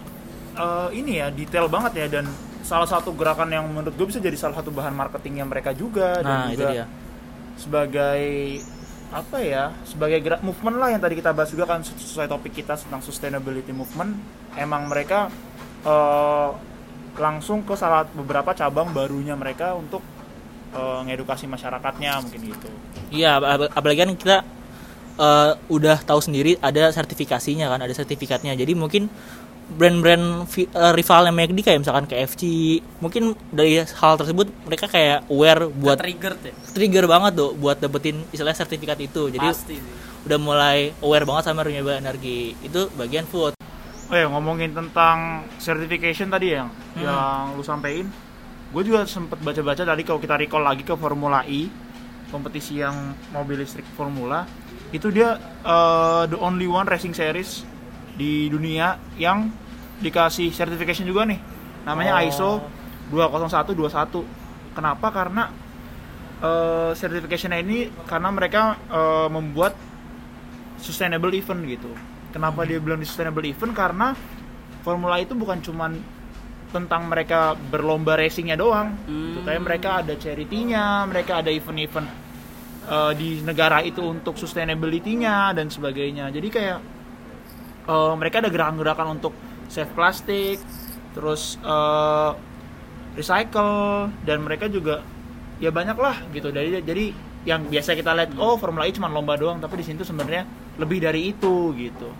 eh, 0.55 0.89
ini 0.95 1.19
ya 1.19 1.27
detail 1.35 1.67
banget 1.67 1.99
ya 1.99 2.07
dan 2.07 2.31
salah 2.65 2.87
satu 2.87 3.13
gerakan 3.13 3.51
yang 3.53 3.65
menurut 3.69 3.93
gue 3.93 4.07
bisa 4.09 4.17
jadi 4.17 4.33
salah 4.33 4.57
satu 4.57 4.73
bahan 4.73 4.97
marketingnya 4.97 5.45
mereka 5.45 5.69
juga 5.77 6.17
nah 6.25 6.49
dan 6.49 6.57
itu 6.57 6.65
juga 6.65 6.71
dia. 6.73 6.85
sebagai 7.61 8.25
apa 9.13 9.37
ya 9.37 9.69
sebagai 9.85 10.17
gerak 10.25 10.41
movement 10.41 10.81
lah 10.81 10.89
yang 10.89 10.97
tadi 10.97 11.13
kita 11.13 11.29
bahas 11.29 11.53
juga 11.53 11.69
kan 11.69 11.85
sesuai 11.85 12.25
topik 12.25 12.57
kita 12.57 12.73
tentang 12.73 13.05
sustainability 13.05 13.69
movement. 13.69 14.17
Emang 14.57 14.89
mereka 14.89 15.29
eh, 15.85 16.49
langsung 17.15 17.63
ke 17.63 17.77
salah 17.77 18.03
beberapa 18.11 18.51
cabang 18.57 18.91
barunya 18.91 19.37
mereka 19.37 19.77
untuk 19.77 20.01
eh, 20.75 20.99
ngedukasi 21.07 21.47
masyarakatnya 21.47 22.11
mungkin 22.19 22.41
gitu 22.51 22.69
Iya, 23.09 23.39
ap- 23.39 23.71
apalagi 23.71 23.99
kan 24.01 24.11
kita 24.13 24.37
eh, 25.15 25.51
udah 25.69 25.97
tahu 26.01 26.19
sendiri 26.19 26.59
ada 26.59 26.91
sertifikasinya 26.91 27.71
kan, 27.71 27.79
ada 27.79 27.93
sertifikatnya. 27.93 28.51
Jadi 28.53 28.75
mungkin 28.75 29.07
brand-brand 29.65 30.45
eh, 30.57 30.93
rivalnya 30.93 31.31
McD 31.31 31.59
kayak 31.61 31.79
misalkan 31.81 32.05
KFC, 32.05 32.41
mungkin 32.99 33.33
dari 33.49 33.81
hal 33.81 34.13
tersebut 34.15 34.47
mereka 34.61 34.85
kayak 34.85 35.25
aware 35.25 35.65
buat 35.67 35.97
trigger 35.97 36.33
tuh 36.37 36.53
trigger 36.71 37.05
banget 37.07 37.31
tuh 37.33 37.51
buat 37.55 37.79
dapetin 37.79 38.21
istilahnya 38.29 38.59
sertifikat 38.59 38.99
itu. 38.99 39.31
Jadi 39.31 39.41
pasti 39.41 39.73
sih 39.73 39.81
udah 40.25 40.37
mulai 40.37 40.89
aware 41.01 41.25
banget 41.25 41.43
sama 41.45 41.61
renewable 41.61 41.95
energy. 41.95 42.53
Itu 42.59 42.89
bagian 42.93 43.25
food. 43.25 43.53
Oh 44.05 44.13
ya 44.13 44.29
ngomongin 44.29 44.69
tentang 44.69 45.45
certification 45.57 46.29
tadi 46.29 46.53
yang 46.53 46.69
yang 46.95 47.57
lu 47.57 47.65
sampein, 47.65 48.05
gue 48.75 48.83
juga 48.91 49.07
sempet 49.07 49.39
baca-baca 49.39 49.87
tadi 49.87 50.03
kalau 50.03 50.19
kita 50.19 50.35
recall 50.35 50.67
lagi 50.67 50.83
ke 50.83 50.91
Formula 50.99 51.47
E, 51.47 51.71
kompetisi 52.27 52.83
yang 52.83 53.15
mobil 53.31 53.63
listrik 53.63 53.87
Formula, 53.95 54.43
itu 54.91 55.07
dia 55.15 55.39
eh, 55.63 56.23
the 56.27 56.35
only 56.35 56.67
one 56.67 56.83
racing 56.83 57.15
series 57.15 57.63
di 58.19 58.51
dunia 58.51 58.99
yang 59.15 59.47
dikasih 60.03 60.51
certification 60.51 61.07
juga 61.07 61.23
nih, 61.23 61.39
namanya 61.87 62.19
Oh. 62.19 62.27
ISO 62.27 62.49
20121. 63.15 64.75
Kenapa? 64.75 65.07
Karena 65.07 65.47
eh 66.43 66.91
certification 66.99 67.55
ini 67.55 67.87
karena 68.03 68.27
mereka 68.27 68.75
eh, 68.91 69.27
membuat 69.31 69.71
sustainable 70.83 71.31
event 71.31 71.63
gitu. 71.63 71.87
Kenapa 72.35 72.67
dia 72.67 72.83
bilang 72.83 72.99
di 72.99 73.07
sustainable 73.07 73.47
event? 73.47 73.71
Karena 73.71 74.11
Formula 74.83 75.15
itu 75.15 75.31
bukan 75.31 75.63
cuman 75.63 75.95
tentang 76.75 77.07
mereka 77.07 77.55
berlomba 77.55 78.19
racingnya 78.19 78.59
doang. 78.59 78.91
Gitu. 79.07 79.39
Kayak 79.47 79.61
mereka 79.63 79.89
ada 80.03 80.13
charity-nya, 80.19 81.07
mereka 81.07 81.39
ada 81.39 81.47
event-event 81.47 82.07
eh, 82.91 83.11
di 83.15 83.29
negara 83.39 83.79
itu 83.79 84.03
untuk 84.03 84.35
sustainability-nya 84.35 85.55
dan 85.55 85.71
sebagainya. 85.71 86.27
Jadi 86.35 86.47
kayak 86.51 86.77
eh, 87.87 88.13
mereka 88.19 88.43
ada 88.43 88.51
gerakan-gerakan 88.51 89.07
untuk 89.15 89.31
save 89.71 89.91
plastik, 89.95 90.59
terus 91.15 91.55
eh, 91.63 92.31
recycle 93.15 94.11
dan 94.27 94.43
mereka 94.43 94.67
juga 94.67 94.99
ya 95.63 95.71
banyak 95.71 95.95
lah 95.95 96.19
gitu. 96.35 96.51
Jadi 96.51 96.83
jadi 96.83 97.05
yang 97.47 97.63
biasa 97.71 97.95
kita 97.95 98.11
lihat 98.11 98.35
oh 98.35 98.59
Formula 98.59 98.83
E 98.83 98.91
cuma 98.91 99.07
lomba 99.07 99.39
doang, 99.39 99.63
tapi 99.63 99.79
di 99.79 99.85
sini 99.87 100.01
tuh 100.01 100.09
sebenarnya 100.09 100.43
lebih 100.75 100.99
dari 100.99 101.31
itu 101.31 101.71
gitu. 101.79 102.11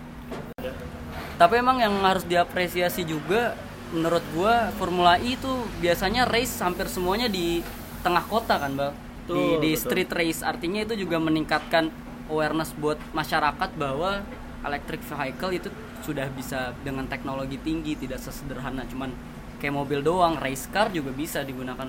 tapi 1.36 1.60
emang 1.60 1.76
yang 1.76 1.92
harus 2.00 2.24
diapresiasi 2.24 3.04
juga 3.04 3.52
menurut 3.94 4.24
gua 4.34 4.70
Formula 4.74 5.18
E 5.18 5.38
itu 5.38 5.52
biasanya 5.78 6.26
race 6.26 6.58
hampir 6.62 6.90
semuanya 6.90 7.30
di 7.30 7.62
tengah 8.02 8.24
kota 8.26 8.58
kan 8.58 8.74
bang 8.74 8.94
di, 9.26 9.58
di 9.58 9.70
betul. 9.74 9.82
street 9.82 10.10
race 10.14 10.40
artinya 10.46 10.86
itu 10.86 10.94
juga 10.94 11.18
meningkatkan 11.18 11.90
awareness 12.30 12.74
buat 12.78 12.98
masyarakat 13.14 13.70
bahwa 13.78 14.22
electric 14.62 15.02
vehicle 15.02 15.52
itu 15.54 15.68
sudah 16.02 16.26
bisa 16.30 16.74
dengan 16.86 17.06
teknologi 17.10 17.58
tinggi 17.58 17.98
tidak 17.98 18.22
sesederhana 18.22 18.86
cuman 18.86 19.10
kayak 19.58 19.74
mobil 19.74 20.02
doang 20.02 20.38
race 20.38 20.70
car 20.70 20.90
juga 20.94 21.10
bisa 21.10 21.42
digunakan 21.42 21.86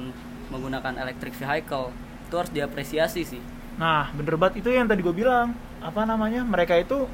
menggunakan 0.49 0.97
electric 0.97 1.37
vehicle 1.37 1.93
itu 2.25 2.33
harus 2.33 2.51
diapresiasi 2.53 3.21
sih 3.25 3.41
Nah, 3.77 4.09
bener 4.17 4.35
banget 4.41 4.65
itu 4.65 4.73
yang 4.73 4.89
tadi 4.89 5.05
gue 5.05 5.13
bilang. 5.13 5.53
Apa 5.79 6.03
namanya? 6.03 6.41
Mereka 6.41 6.81
itu 6.81 7.05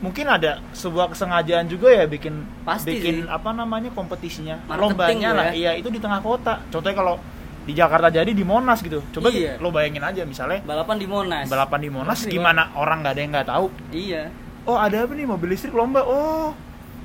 mungkin 0.00 0.26
ada 0.26 0.64
sebuah 0.72 1.12
kesengajaan 1.12 1.68
juga 1.68 1.92
ya 1.92 2.04
bikin 2.04 2.44
Pasti 2.64 2.96
bikin 2.96 3.16
sih. 3.22 3.28
apa 3.28 3.52
namanya 3.52 3.92
kompetisinya. 3.92 4.56
Marketing 4.64 4.80
lombanya 4.82 5.28
lah 5.30 5.44
ya. 5.48 5.52
iya 5.52 5.70
itu 5.76 5.88
di 5.88 6.00
tengah 6.00 6.20
kota. 6.20 6.60
Contohnya 6.68 6.96
kalau 6.96 7.16
di 7.60 7.72
Jakarta 7.72 8.08
jadi 8.08 8.28
di 8.28 8.40
Monas 8.40 8.80
gitu. 8.80 9.04
Coba 9.10 9.28
Iya. 9.28 9.60
lo 9.60 9.68
bayangin 9.68 10.00
aja 10.00 10.24
misalnya 10.24 10.64
balapan 10.64 10.96
di 10.96 11.06
Monas. 11.06 11.46
Balapan 11.46 11.78
di 11.78 11.90
Monas 11.90 12.18
Pasti, 12.18 12.32
gimana 12.32 12.72
orang 12.74 13.04
nggak 13.04 13.12
ada 13.12 13.20
yang 13.20 13.30
nggak 13.30 13.48
tahu? 13.48 13.66
Iya. 13.92 14.22
Oh 14.64 14.76
ada 14.76 15.04
apa 15.04 15.12
nih 15.12 15.24
mobil 15.24 15.48
listrik 15.50 15.72
lomba? 15.72 16.00
Oh 16.00 16.56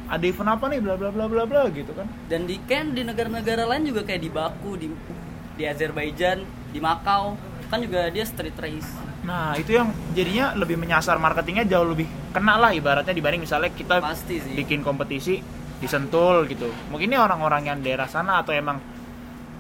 ada 0.06 0.22
event 0.22 0.50
apa 0.50 0.66
nih 0.70 0.80
bla 0.80 0.96
bla 0.96 1.10
bla 1.10 1.26
bla 1.26 1.44
bla 1.44 1.68
gitu 1.70 1.92
kan. 1.92 2.08
Dan 2.26 2.48
di 2.48 2.62
kan 2.62 2.96
di 2.96 3.02
negara-negara 3.02 3.66
lain 3.66 3.84
juga 3.86 4.04
kayak 4.04 4.22
di 4.22 4.30
Baku 4.30 4.72
di 4.76 4.88
di 5.56 5.64
Azerbaijan 5.64 6.42
di 6.72 6.80
Makau. 6.80 7.36
Kan 7.66 7.82
juga 7.82 8.08
dia 8.08 8.24
street 8.24 8.56
race 8.56 8.88
nah 9.26 9.58
itu 9.58 9.74
yang 9.74 9.90
jadinya 10.14 10.54
lebih 10.54 10.78
menyasar 10.78 11.18
marketingnya 11.18 11.66
jauh 11.66 11.88
lebih 11.88 12.06
kena 12.30 12.56
lah 12.56 12.70
ibaratnya 12.70 13.10
dibanding 13.12 13.42
misalnya 13.42 13.70
kita 13.70 13.98
pasti 13.98 14.38
sih 14.38 14.54
bikin 14.54 14.80
kompetisi 14.80 15.42
di 15.76 15.88
Sentul 15.90 16.46
gitu. 16.46 16.70
Mungkin 16.88 17.10
ini 17.10 17.18
orang-orang 17.18 17.68
yang 17.68 17.78
daerah 17.82 18.06
sana 18.06 18.40
atau 18.40 18.54
emang 18.54 18.78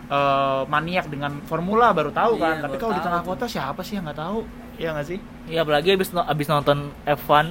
eh, 0.07 0.61
maniak 0.65 1.09
dengan 1.09 1.41
formula 1.43 1.91
baru 1.91 2.09
tahu 2.09 2.37
kan. 2.37 2.55
Iya, 2.55 2.63
Tapi 2.63 2.71
baru 2.71 2.81
kalau 2.81 2.93
di 2.93 3.01
tengah 3.03 3.21
kota 3.21 3.45
siapa 3.45 3.81
sih 3.81 3.97
yang 3.97 4.05
nggak 4.05 4.15
tahu? 4.15 4.39
Iya 4.75 4.89
nggak 4.93 5.07
sih? 5.07 5.19
Iya 5.45 5.59
apalagi 5.61 5.89
abis, 5.91 6.09
no- 6.11 6.23
abis 6.23 6.47
nonton 6.47 6.77
F1 7.03 7.45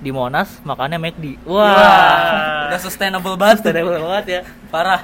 di 0.00 0.10
Monas 0.10 0.58
makannya 0.62 0.98
McD. 0.98 1.44
Wah. 1.44 1.68
Wah. 1.68 2.64
udah 2.70 2.80
sustainable 2.80 3.34
banget 3.34 3.60
Sustainable 3.60 3.98
banget 4.00 4.26
ya. 4.26 4.40
parah 4.70 5.02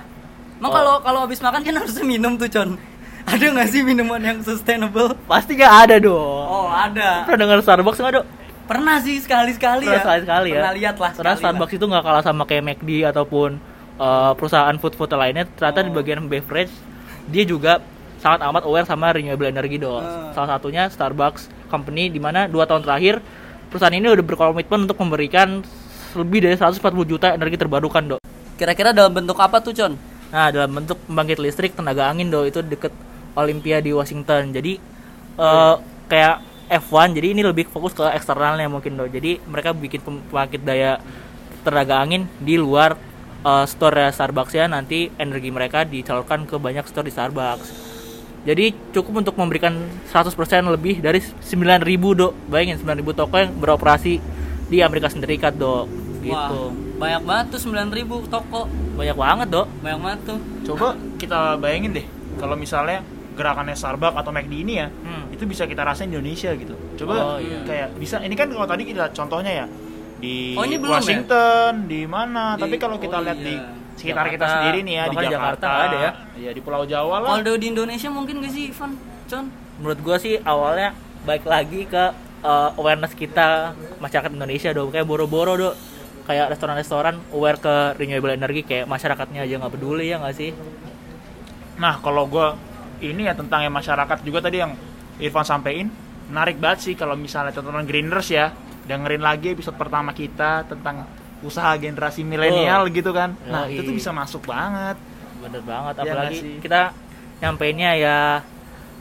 emang 0.56 0.70
Oh. 0.70 0.75
kalau 0.75 0.94
kalau 1.02 1.18
habis 1.26 1.37
makan 1.38 1.61
kan 1.61 1.75
harusnya 1.76 2.00
minum 2.02 2.35
tuh 2.35 2.49
con 2.49 2.80
ada 3.26 3.45
nggak 3.45 3.68
sih 3.68 3.83
minuman 3.83 4.21
yang 4.21 4.38
sustainable 4.40 5.12
Pasti 5.26 5.52
nggak 5.54 5.75
ada 5.83 5.97
dong. 5.99 6.45
oh 6.47 6.68
ada 6.68 7.26
Pernah 7.26 7.38
dengar 7.42 7.59
Starbucks 7.61 7.99
nggak 7.99 8.14
dok? 8.14 8.26
pernah 8.66 8.99
sih 8.99 9.18
sekali 9.18 9.50
sekali 9.52 9.87
Pernah 9.87 9.95
ya 9.95 10.02
sekali-sekali 10.02 10.49
ya. 10.49 10.54
pernah 10.59 10.75
lihat 10.75 10.97
lah 10.97 11.11
Karena 11.12 11.23
sekali 11.28 11.40
Starbucks 11.40 11.73
itu 11.73 11.85
nggak 11.87 12.04
kalah 12.04 12.23
sama 12.23 12.42
kayak 12.45 12.62
McD 12.64 12.90
ataupun 13.04 13.50
uh, 13.97 14.33
perusahaan 14.35 14.75
food-food 14.75 15.11
lainnya. 15.12 15.45
Ternyata 15.49 15.78
di 15.80 15.90
Oh. 15.90 15.95
bagian 15.95 16.21
beverage 16.25 16.73
dia 17.26 17.42
juga 17.42 17.83
sangat 18.16 18.42
amat 18.45 18.62
aware 18.64 18.83
sama 18.85 19.11
renewable 19.11 19.47
energy 19.47 19.76
dong. 19.76 20.00
Hmm. 20.00 20.30
Salah 20.33 20.56
satunya 20.56 20.87
Starbucks 20.87 21.47
company 21.66 22.09
di 22.09 22.18
mana 22.18 22.47
dua 22.47 22.62
tahun 22.64 22.83
terakhir 22.83 23.18
perusahaan 23.66 23.90
ini 23.92 24.06
udah 24.09 24.25
berkomitmen 24.25 24.87
untuk 24.87 24.99
memberikan 24.99 25.62
lebih 26.14 26.38
dari 26.40 26.54
140 26.54 26.80
juta 27.04 27.28
energi 27.30 27.56
terbarukan 27.56 28.02
dok. 28.09 28.18
lah. 28.18 28.30
kira-kira 28.56 28.90
dalam 28.90 29.12
bentuk 29.12 29.37
apa 29.37 29.59
tuh 29.59 29.71
con 29.71 29.92
Nah, 30.26 30.49
dalam 30.49 30.73
bentuk 30.73 30.99
pembangkit 31.04 31.38
listrik 31.38 31.71
tenaga 31.73 32.06
angin 32.06 32.26
do 32.26 32.42
itu 32.42 32.59
deket 32.59 32.90
Olympia 33.37 33.78
di 33.85 33.93
Washington. 33.93 34.50
Jadi 34.50 34.81
eh, 35.37 35.75
kayak 36.09 36.37
F1, 36.66 37.14
jadi 37.14 37.31
ini 37.31 37.43
lebih 37.47 37.71
fokus 37.71 37.95
ke 37.95 38.02
eksternalnya 38.02 38.66
mungkin 38.66 38.99
do. 38.99 39.07
Jadi 39.07 39.38
mereka 39.47 39.71
bikin 39.71 40.02
pembangkit 40.02 40.66
daya 40.66 40.99
tenaga 41.62 42.02
angin 42.02 42.26
di 42.43 42.59
luar 42.59 42.97
eh, 43.45 43.64
store 43.69 44.11
Starbucks 44.11 44.57
ya. 44.57 44.66
Nanti 44.66 45.12
energi 45.21 45.52
mereka 45.52 45.85
disalurkan 45.87 46.49
ke 46.49 46.57
banyak 46.59 46.83
store 46.88 47.07
di 47.07 47.12
Starbucks. 47.14 47.69
Jadi 48.47 48.95
cukup 48.95 49.26
untuk 49.26 49.35
memberikan 49.35 49.75
100% 50.07 50.31
lebih 50.71 51.02
dari 51.02 51.19
9.000 51.19 51.83
do. 52.14 52.31
Bayangin 52.47 52.78
9.000 52.78 53.19
toko 53.19 53.35
yang 53.35 53.50
beroperasi 53.59 54.23
di 54.71 54.78
Amerika 54.83 55.11
Serikat 55.11 55.59
do. 55.59 55.90
Gitu. 56.23 56.35
Wah, 56.35 56.71
banyak 56.99 57.23
banget 57.23 57.47
tuh 57.55 57.71
9000 57.71 58.26
toko 58.26 58.66
Banyak 58.99 59.14
banget 59.14 59.47
do. 59.47 59.62
banyak 59.78 60.00
banget 60.02 60.21
tuh 60.26 60.38
Coba 60.66 60.99
kita 61.23 61.55
bayangin 61.55 62.02
deh 62.02 62.07
kalau 62.37 62.59
misalnya 62.59 63.00
gerakannya 63.37 63.73
Starbucks 63.73 64.16
atau 64.16 64.31
McD 64.31 64.55
ini 64.57 64.75
ya, 64.76 64.88
Hmm. 64.88 65.28
itu 65.28 65.45
bisa 65.45 65.62
kita 65.62 65.85
rasain 65.85 66.09
di 66.09 66.16
Indonesia 66.16 66.50
gitu. 66.50 66.73
Coba 66.97 67.14
Oh, 67.14 67.38
iya. 67.38 67.61
kayak 67.62 67.88
bisa 67.95 68.19
ini 68.19 68.33
kan 68.33 68.49
kalau 68.49 68.64
tadi 68.64 68.83
kita 68.85 69.12
contohnya 69.12 69.52
ya 69.55 69.66
di 70.16 70.57
Oh, 70.57 70.64
ini 70.64 70.76
belum 70.76 70.90
ya? 70.90 70.99
Washington, 70.99 71.73
di 71.85 72.02
mana? 72.05 72.57
Di- 72.57 72.62
Tapi 72.62 72.76
kalau 72.76 72.97
kita 72.97 73.21
oh, 73.21 73.23
lihat 73.23 73.37
di 73.38 73.52
iya. 73.52 73.69
sekitar 73.95 74.25
kita 74.26 74.40
Jakarta, 74.40 74.55
sendiri 74.59 74.78
nih 74.83 74.95
ya 74.95 75.05
di 75.05 75.11
di 75.11 75.16
Jakarta, 75.23 75.37
Jakarta 75.62 75.69
ada 75.87 75.97
ya. 75.99 76.11
ya 76.38 76.50
di 76.50 76.61
Pulau 76.61 76.85
Jawa 76.85 77.16
lah. 77.19 77.28
kalau 77.37 77.57
di 77.57 77.66
Indonesia 77.66 78.09
mungkin 78.09 78.40
gak 78.40 78.50
sih 78.50 78.69
Ivan 78.69 78.93
con 79.25 79.45
menurut 79.76 79.99
gue 79.99 80.16
sih 80.19 80.35
awalnya 80.38 80.93
baik 81.23 81.45
lagi 81.45 81.85
ke 81.85 82.05
uh, 82.40 82.71
awareness 82.75 83.12
kita 83.12 83.73
masyarakat 83.97 84.31
Indonesia 84.31 84.71
dong 84.71 84.88
kayak 84.88 85.05
boro-boro 85.05 85.52
dong 85.55 85.76
kayak 86.25 86.49
restoran-restoran 86.49 87.16
aware 87.31 87.57
ke 87.57 87.75
renewable 87.95 88.31
energy 88.31 88.62
kayak 88.62 88.85
masyarakatnya 88.85 89.43
aja 89.43 89.55
nggak 89.57 89.73
peduli 89.73 90.09
ya 90.09 90.16
nggak 90.19 90.33
sih 90.35 90.50
Nah, 91.76 92.00
kalau 92.00 92.25
gue 92.25 92.47
ini 93.00 93.26
ya 93.26 93.34
tentang 93.34 93.60
yang 93.60 93.72
masyarakat 93.72 94.18
juga 94.22 94.40
tadi 94.40 94.60
yang 94.60 94.72
Irfan 95.16 95.42
sampein, 95.42 95.88
menarik 96.28 96.56
banget 96.56 96.78
sih 96.82 96.94
kalau 96.94 97.16
misalnya 97.16 97.50
tontonan 97.50 97.84
Greeners 97.84 98.28
ya, 98.28 98.52
dengerin 98.84 99.20
lagi 99.20 99.52
episode 99.52 99.74
pertama 99.74 100.12
kita 100.12 100.64
tentang 100.64 101.08
usaha 101.40 101.72
generasi 101.74 102.20
milenial 102.20 102.88
gitu 102.88 103.10
kan. 103.10 103.32
Nah, 103.44 103.64
Yoi. 103.66 103.76
itu 103.76 103.80
tuh 103.86 103.94
bisa 103.94 104.10
masuk 104.10 104.44
banget. 104.44 104.96
bener 105.36 105.60
banget 105.62 105.94
Iya 106.00 106.02
apalagi 106.08 106.36
sih? 106.40 106.54
kita 106.58 106.80
nyampeinnya 107.38 107.90
ya 107.94 108.18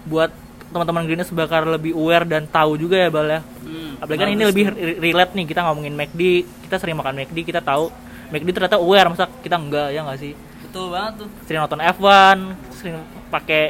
buat 0.04 0.30
teman-teman 0.68 1.08
Greeners 1.08 1.32
bakal 1.32 1.64
lebih 1.66 1.96
aware 1.96 2.28
dan 2.28 2.44
tahu 2.46 2.76
juga 2.76 3.00
ya 3.00 3.08
Bal 3.08 3.28
ya. 3.30 3.42
Hmm, 3.64 3.96
Apalagi 3.98 4.20
kan 4.20 4.30
ini 4.30 4.44
lebih 4.44 4.66
relate 5.00 5.32
nih 5.32 5.46
kita 5.48 5.64
ngomongin 5.64 5.96
McD, 5.96 6.22
kita 6.68 6.76
sering 6.76 7.00
makan 7.00 7.16
McD, 7.16 7.38
kita 7.42 7.64
tahu 7.64 7.88
McD 8.30 8.50
ternyata 8.52 8.78
aware 8.78 9.08
masa 9.08 9.32
kita 9.40 9.56
enggak 9.56 9.90
ya 9.90 10.04
nggak 10.04 10.20
sih? 10.20 10.34
betul 10.62 10.92
banget 10.92 11.14
tuh 11.24 11.30
Sering 11.48 11.62
nonton 11.64 11.80
F1, 11.80 12.38
sering 12.76 12.96
pakai 13.32 13.64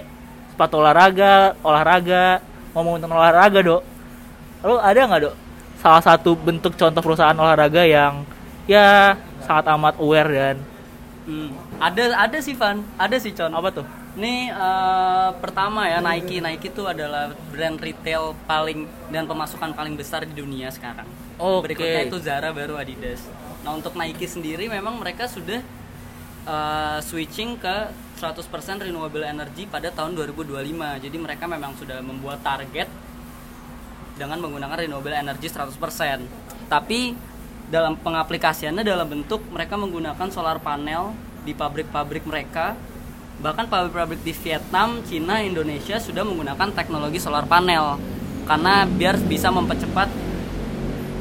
sepatu 0.55 0.79
olahraga, 0.79 1.59
olahraga, 1.59 2.39
ngomongin 2.71 3.03
tentang 3.03 3.19
olahraga, 3.19 3.59
Dok. 3.59 3.83
Lalu 4.63 4.75
ada 4.79 4.99
nggak, 5.03 5.21
Dok? 5.27 5.35
Salah 5.83 6.03
satu 6.03 6.31
bentuk 6.39 6.79
contoh 6.79 7.03
perusahaan 7.03 7.35
olahraga 7.35 7.83
yang 7.83 8.23
ya 8.65 9.19
sangat 9.43 9.67
amat 9.75 9.99
aware 9.99 10.31
dan 10.31 10.57
Hmm, 11.25 11.49
ada 11.81 12.13
ada 12.21 12.37
sih 12.37 12.53
Van 12.53 12.85
ada 13.01 13.17
sih 13.17 13.33
Con 13.33 13.49
apa 13.49 13.73
tuh? 13.73 13.85
Ini 14.13 14.53
eh, 14.53 15.29
pertama 15.41 15.89
ya 15.89 15.97
Nike. 15.97 16.37
Nike 16.37 16.69
itu 16.69 16.85
adalah 16.85 17.33
brand 17.49 17.81
retail 17.81 18.37
paling 18.45 18.85
dan 19.09 19.25
pemasukan 19.25 19.73
paling 19.73 19.97
besar 19.97 20.21
di 20.23 20.37
dunia 20.37 20.69
sekarang. 20.69 21.09
Oke. 21.41 21.73
Berikutnya 21.73 22.05
itu 22.05 22.17
Zara 22.21 22.53
baru 22.53 22.77
Adidas. 22.77 23.25
Nah, 23.65 23.73
untuk 23.73 23.97
Nike 23.97 24.29
sendiri 24.29 24.69
memang 24.69 25.01
mereka 25.01 25.25
sudah 25.25 25.65
eh, 26.45 26.97
switching 27.01 27.57
ke 27.57 27.89
100% 28.15 28.47
renewable 28.87 29.23
energy 29.23 29.67
pada 29.67 29.91
tahun 29.91 30.15
2025. 30.15 31.03
Jadi 31.03 31.17
mereka 31.19 31.45
memang 31.45 31.75
sudah 31.75 31.99
membuat 31.99 32.39
target 32.41 32.87
dengan 34.15 34.39
menggunakan 34.39 34.87
renewable 34.87 35.11
energy 35.11 35.51
100%. 35.51 35.75
Tapi 36.71 37.13
dalam 37.67 37.97
pengaplikasiannya 37.99 38.85
dalam 38.85 39.07
bentuk 39.09 39.41
mereka 39.51 39.75
menggunakan 39.75 40.27
solar 40.31 40.61
panel 40.61 41.11
di 41.43 41.51
pabrik-pabrik 41.51 42.23
mereka. 42.23 42.73
Bahkan 43.35 43.67
pabrik-pabrik 43.67 44.23
di 44.23 44.31
Vietnam, 44.31 45.03
Cina, 45.03 45.43
Indonesia 45.43 45.99
sudah 45.99 46.23
menggunakan 46.23 46.71
teknologi 46.71 47.19
solar 47.19 47.43
panel 47.43 47.99
karena 48.47 48.87
biar 48.87 49.19
bisa 49.27 49.51
mempercepat 49.51 50.07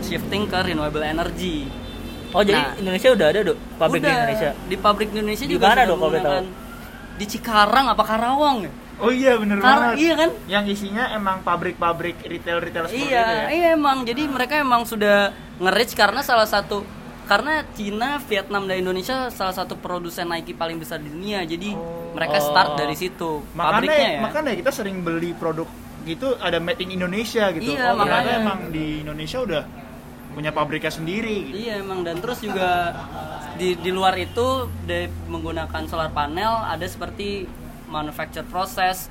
shifting 0.05 0.47
ke 0.47 0.59
renewable 0.63 1.03
energy. 1.03 1.67
Oh, 2.35 2.43
jadi 2.43 2.61
Nah. 2.61 2.75
Indonesia 2.79 3.09
udah 3.15 3.27
ada, 3.31 3.41
Dok, 3.47 3.59
pabrik 3.79 4.01
di 4.03 4.07
Udah, 4.07 4.17
Indonesia. 4.19 4.51
Di 4.67 4.77
pabrik 4.77 5.09
di 5.15 5.19
Indonesia 5.23 5.47
Di 5.47 5.55
juga 5.55 5.67
mana 5.71 5.75
sudah 5.75 5.87
dong 5.87 5.99
kalau 5.99 6.11
menggunakan 6.11 6.45
di 7.15 7.25
Cikarang 7.25 7.87
apa 7.89 8.03
Karawang 8.03 8.67
ya? 8.67 8.73
Oh 9.03 9.11
iya 9.11 9.35
bener 9.35 9.59
Kar- 9.59 9.91
banget. 9.91 9.95
iya 9.99 10.15
kan? 10.15 10.31
Yang 10.47 10.65
isinya 10.79 11.11
emang 11.11 11.43
pabrik-pabrik 11.43 12.15
retail-retail 12.23 12.87
seperti 12.87 13.11
iya, 13.11 13.23
itu 13.23 13.35
ya. 13.35 13.47
iya 13.51 13.69
emang. 13.75 14.07
Jadi 14.07 14.23
mereka 14.31 14.55
emang 14.55 14.87
sudah 14.87 15.35
nge-reach 15.59 15.99
karena 15.99 16.23
salah 16.23 16.47
satu 16.47 16.87
karena 17.25 17.65
Cina, 17.75 18.21
Vietnam 18.23 18.69
dan 18.69 18.79
Indonesia 18.79 19.33
salah 19.33 19.57
satu 19.57 19.75
produsen 19.81 20.29
Nike 20.29 20.55
paling 20.55 20.79
besar 20.79 21.03
di 21.03 21.11
dunia. 21.11 21.43
Jadi 21.43 21.75
mereka 22.15 22.39
Oh. 22.39 22.47
start 22.53 22.79
dari 22.79 22.95
situ. 22.95 23.43
Makanya 23.57 23.73
Pabriknya 23.75 24.11
ya. 24.15 24.21
makanya 24.23 24.53
kita 24.55 24.71
sering 24.71 25.03
beli 25.03 25.35
produk 25.35 25.67
gitu 26.05 26.37
ada 26.39 26.61
made 26.61 26.79
in 26.79 26.95
Indonesia 26.95 27.51
gitu. 27.51 27.75
Iya, 27.75 27.97
oh, 27.97 27.99
makanya. 27.99 28.45
emang 28.45 28.71
di 28.71 29.03
Indonesia 29.03 29.41
udah 29.41 29.63
punya 30.35 30.51
pabriknya 30.51 30.93
sendiri 30.93 31.51
gitu. 31.51 31.57
Iya 31.67 31.81
emang 31.81 32.03
dan 32.03 32.19
terus 32.21 32.43
juga 32.43 32.93
di 33.55 33.79
di 33.79 33.91
luar 33.95 34.19
itu 34.19 34.69
de, 34.87 35.09
menggunakan 35.31 35.87
solar 35.87 36.11
panel 36.11 36.65
ada 36.67 36.85
seperti 36.87 37.47
manufacture 37.87 38.47
process, 38.47 39.07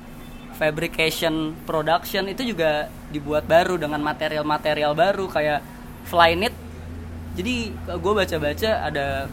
fabrication, 0.56 1.56
production 1.64 2.28
itu 2.28 2.54
juga 2.54 2.92
dibuat 3.08 3.48
baru 3.48 3.80
dengan 3.80 4.02
material-material 4.04 4.92
baru 4.92 5.26
kayak 5.30 5.60
Flyknit. 6.04 6.54
Jadi 7.34 7.74
gue 7.74 8.12
baca-baca 8.12 8.70
ada 8.86 9.26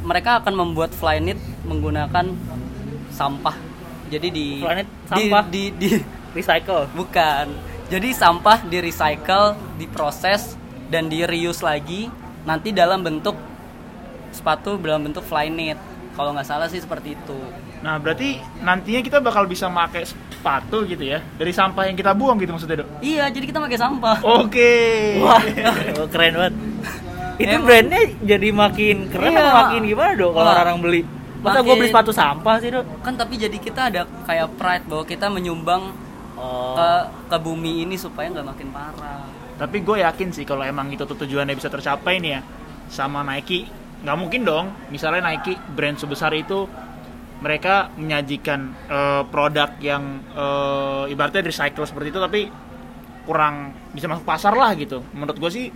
mereka 0.00 0.40
akan 0.40 0.54
membuat 0.56 0.90
Flyknit 0.96 1.38
menggunakan 1.68 2.32
sampah. 3.12 3.56
Jadi 4.10 4.28
di 4.32 4.46
Flyknit 4.64 4.88
di- 4.88 5.06
sampah? 5.08 5.44
di, 5.46 5.62
di 5.76 5.88
Recycle. 6.30 6.86
Bukan. 6.94 7.46
Jadi 7.90 8.14
sampah 8.14 8.62
di 8.70 8.78
recycle, 8.78 9.58
diproses 9.74 10.54
dan 10.94 11.10
di 11.10 11.26
reuse 11.26 11.58
lagi 11.58 12.06
nanti 12.46 12.70
dalam 12.70 13.02
bentuk 13.02 13.34
sepatu 14.40 14.80
dalam 14.80 15.04
bentuk 15.04 15.20
Flyknit. 15.22 15.76
Kalau 16.10 16.32
nggak 16.32 16.48
salah 16.48 16.66
sih 16.66 16.80
seperti 16.80 17.14
itu. 17.14 17.38
Nah, 17.80 17.96
berarti 17.96 18.36
nantinya 18.60 19.00
kita 19.00 19.20
bakal 19.20 19.44
bisa 19.44 19.68
pakai 19.68 20.04
sepatu 20.04 20.84
gitu 20.84 21.00
ya 21.00 21.20
dari 21.36 21.52
sampah 21.52 21.88
yang 21.88 21.96
kita 21.96 22.12
buang 22.12 22.36
gitu 22.36 22.52
maksudnya, 22.52 22.84
Dok. 22.84 22.88
Iya, 23.00 23.28
jadi 23.28 23.44
kita 23.46 23.60
pakai 23.60 23.78
sampah. 23.78 24.16
Oke. 24.20 24.72
Wah, 25.20 25.40
oh, 25.96 26.08
keren 26.08 26.34
banget. 26.34 26.54
Itu 27.40 27.56
Emang. 27.56 27.64
brandnya 27.64 28.02
jadi 28.20 28.48
makin 28.52 28.96
keren 29.08 29.32
Iya. 29.32 29.40
apa 29.40 29.52
makin 29.64 29.80
gimana 29.88 30.12
dok 30.12 30.30
kalau 30.36 30.52
orang 30.52 30.78
beli? 30.84 31.00
Masa 31.40 31.64
gue 31.64 31.72
beli 31.72 31.88
sepatu 31.88 32.12
sampah 32.12 32.54
sih 32.60 32.68
dok? 32.68 32.84
Kan 33.00 33.16
tapi 33.16 33.40
jadi 33.40 33.56
kita 33.56 33.88
ada 33.88 34.04
kayak 34.28 34.60
pride 34.60 34.84
bahwa 34.84 35.04
kita 35.08 35.26
menyumbang 35.32 35.88
Oh. 36.36 36.72
ke 36.72 36.88
ke 37.28 37.36
bumi 37.36 37.84
ini 37.84 37.96
supaya 37.96 38.28
nggak 38.28 38.44
makin 38.44 38.68
parah. 38.72 39.24
Tapi 39.56 39.80
gue 39.80 40.00
yakin 40.00 40.32
sih 40.32 40.44
kalau 40.44 40.64
emang 40.64 40.88
itu 40.88 41.04
tuh 41.04 41.16
tujuannya 41.16 41.52
bisa 41.52 41.68
tercapai 41.68 42.16
nih 42.16 42.36
ya 42.36 42.40
sama 42.88 43.20
Nike, 43.20 43.68
nggak 44.00 44.16
mungkin 44.16 44.42
dong. 44.42 44.66
Misalnya 44.88 45.20
Nike 45.22 45.54
brand 45.70 45.96
sebesar 45.96 46.32
itu 46.32 46.64
mereka 47.40 47.88
menyajikan 47.94 48.60
eh, 48.86 49.22
produk 49.26 49.70
yang 49.78 50.02
eh, 50.30 51.12
ibaratnya 51.12 51.42
recycle 51.42 51.84
seperti 51.84 52.08
itu 52.08 52.20
tapi 52.20 52.40
kurang 53.24 53.70
bisa 53.92 54.08
masuk 54.08 54.24
pasar 54.24 54.52
lah 54.52 54.72
gitu. 54.74 55.00
Menurut 55.12 55.36
gue 55.36 55.50
sih 55.50 55.66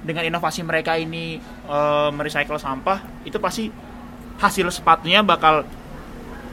dengan 0.00 0.22
inovasi 0.22 0.60
mereka 0.62 0.94
ini 0.94 1.38
eh, 1.64 2.08
merecycle 2.10 2.58
sampah 2.58 3.24
itu 3.24 3.38
pasti 3.38 3.70
hasil 4.34 4.66
sepatunya 4.68 5.22
bakal 5.22 5.62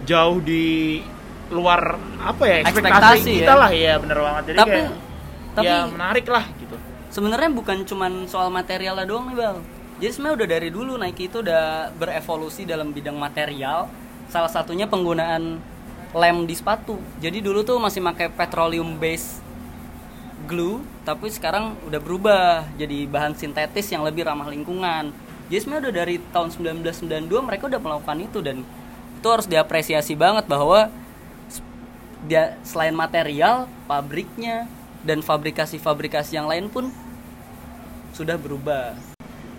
jauh 0.01 0.37
di 0.39 1.01
luar 1.51 1.93
apa 2.23 2.43
ya 2.47 2.57
ekspektasi, 2.63 2.71
Ekspektasi 2.71 3.31
kita 3.43 3.53
ya. 3.53 3.59
lah 3.59 3.71
ya 3.73 3.93
bener 3.99 4.17
banget 4.17 4.43
jadi 4.47 4.57
Tapi- 4.57 4.71
kayak 4.71 4.91
tapi- 5.51 5.67
ya 5.67 5.77
menarik 5.83 6.25
lah 6.25 6.45
gitu 6.55 6.75
Sebenarnya 7.11 7.51
bukan 7.51 7.83
cuman 7.83 8.23
soal 8.23 8.47
materialnya 8.47 9.03
doang 9.03 9.27
nih 9.27 9.35
bang. 9.35 9.57
Jadi 10.01 10.17
sebenarnya 10.17 10.37
udah 10.41 10.49
dari 10.49 10.69
dulu 10.73 10.97
Nike 10.97 11.29
itu 11.29 11.45
udah 11.45 11.93
berevolusi 11.93 12.65
dalam 12.65 12.89
bidang 12.89 13.13
material. 13.21 13.85
Salah 14.33 14.49
satunya 14.49 14.89
penggunaan 14.89 15.61
lem 16.17 16.37
di 16.49 16.57
sepatu. 16.57 16.97
Jadi 17.21 17.37
dulu 17.37 17.61
tuh 17.61 17.77
masih 17.77 18.01
pakai 18.01 18.33
petroleum 18.33 18.97
base 18.97 19.37
glue, 20.49 20.81
tapi 21.05 21.29
sekarang 21.29 21.77
udah 21.85 22.01
berubah 22.01 22.65
jadi 22.81 23.05
bahan 23.05 23.37
sintetis 23.37 23.93
yang 23.93 24.01
lebih 24.01 24.25
ramah 24.25 24.49
lingkungan. 24.49 25.13
Jadi 25.53 25.59
sebenarnya 25.61 25.83
udah 25.85 25.93
dari 25.93 26.15
tahun 26.33 26.49
1992 26.81 27.29
mereka 27.45 27.69
udah 27.69 27.77
melakukan 27.77 28.17
itu 28.25 28.39
dan 28.41 28.65
itu 29.21 29.27
harus 29.29 29.45
diapresiasi 29.45 30.17
banget 30.17 30.49
bahwa 30.49 30.89
dia 32.25 32.57
selain 32.65 32.97
material, 32.97 33.69
pabriknya 33.85 34.65
dan 35.05 35.21
fabrikasi-fabrikasi 35.21 36.41
yang 36.41 36.49
lain 36.49 36.73
pun 36.73 36.89
sudah 38.17 38.33
berubah. 38.41 39.10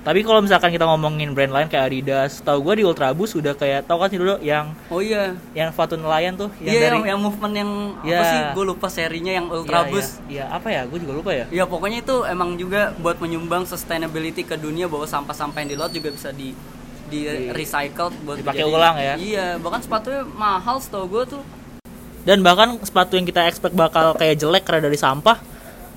Tapi 0.03 0.27
kalau 0.27 0.43
misalkan 0.43 0.75
kita 0.75 0.83
ngomongin 0.83 1.31
brand 1.31 1.55
lain 1.55 1.71
kayak 1.71 1.87
Adidas, 1.87 2.43
tahu 2.43 2.59
gue 2.67 2.83
di 2.83 2.85
Ultraboost 2.85 3.39
sudah 3.39 3.55
kayak 3.55 3.87
tau 3.87 4.03
kan 4.03 4.11
sih 4.11 4.19
dulu 4.19 4.35
yang 4.43 4.75
Oh 4.91 4.99
iya, 4.99 5.39
yang 5.55 5.71
sepatu 5.71 5.95
nelayan 5.95 6.35
tuh 6.35 6.51
yang 6.59 6.75
iya 6.75 6.81
dari 6.83 6.99
yang, 6.99 7.07
yang 7.07 7.21
movement 7.23 7.55
yang 7.55 7.71
apa 7.95 8.07
Iya. 8.11 8.21
sih? 8.27 8.41
Gue 8.51 8.65
lupa 8.67 8.91
serinya 8.91 9.31
yang 9.31 9.47
Iya, 9.47 9.55
Ultra 9.55 9.81
Boost. 9.87 10.13
Iya, 10.27 10.35
iya. 10.43 10.45
apa 10.51 10.69
ya? 10.69 10.83
Gue 10.91 10.99
juga 10.99 11.13
lupa 11.15 11.31
ya. 11.31 11.47
Ya 11.55 11.65
pokoknya 11.65 12.03
itu 12.03 12.27
emang 12.27 12.59
juga 12.59 12.91
buat 12.99 13.23
menyumbang 13.23 13.63
sustainability 13.63 14.43
ke 14.43 14.59
dunia 14.59 14.91
bahwa 14.91 15.07
sampah-sampah 15.07 15.63
yang 15.63 15.71
di 15.71 15.79
laut 15.79 15.95
juga 15.95 16.11
bisa 16.11 16.35
di 16.35 16.51
di 17.07 17.23
recycle 17.53 18.11
buat 18.27 18.43
dipakai 18.43 18.67
ulang 18.67 18.99
ya? 18.99 19.15
Iya, 19.15 19.47
bahkan 19.63 19.87
sepatunya 19.87 20.27
mahal 20.27 20.83
setahu 20.83 21.07
gue 21.09 21.39
tuh. 21.39 21.43
Dan 22.23 22.43
bahkan 22.43 22.75
sepatu 22.81 23.15
yang 23.15 23.23
kita 23.23 23.47
expect 23.47 23.71
bakal 23.73 24.15
kayak 24.15 24.35
jelek 24.35 24.67
karena 24.67 24.83
dari 24.83 24.99
sampah, 24.99 25.39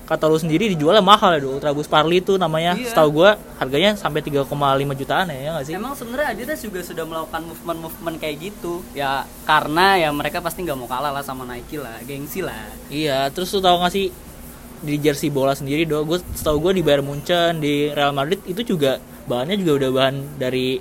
kata 0.06 0.30
lu 0.30 0.38
sendiri 0.38 0.70
dijualnya 0.70 1.02
mahal 1.02 1.34
ya, 1.34 1.42
Do. 1.42 1.58
Ultraboost 1.58 1.90
Parley 1.90 2.22
itu 2.22 2.38
namanya. 2.38 2.78
Iya. 2.78 2.94
Setahu 2.94 3.22
gue 3.22 3.30
harganya 3.58 3.98
sampai 3.98 4.22
3,5 4.22 4.46
jutaan 4.94 5.26
ya, 5.34 5.38
ya 5.38 5.50
nggak 5.58 5.64
sih? 5.66 5.74
Emang 5.74 5.92
sebenarnya 5.98 6.26
Adidas 6.30 6.62
juga 6.62 6.80
sudah 6.86 7.04
melakukan 7.04 7.42
movement-movement 7.50 8.16
kayak 8.22 8.36
gitu. 8.38 8.86
Ya 8.94 9.26
karena 9.42 9.98
ya 9.98 10.08
mereka 10.14 10.38
pasti 10.38 10.62
nggak 10.62 10.78
mau 10.78 10.86
kalah 10.86 11.10
lah 11.10 11.26
sama 11.26 11.42
Nike 11.42 11.82
lah, 11.82 11.98
gengsi 12.06 12.40
lah. 12.40 12.70
Iya, 12.86 13.28
terus 13.34 13.50
lu 13.50 13.58
tau 13.58 13.82
gak 13.82 13.90
sih 13.90 14.14
di 14.76 14.94
jersey 15.02 15.32
bola 15.32 15.56
sendiri 15.56 15.88
do, 15.88 16.04
gue 16.04 16.20
setahu 16.36 16.70
gue 16.70 16.78
di 16.78 16.82
Bayern 16.84 17.02
Munchen 17.02 17.58
di 17.58 17.90
Real 17.90 18.12
Madrid 18.12 18.38
itu 18.44 18.76
juga 18.76 19.00
bahannya 19.26 19.56
juga 19.58 19.72
udah 19.82 19.90
bahan 19.90 20.16
dari 20.38 20.78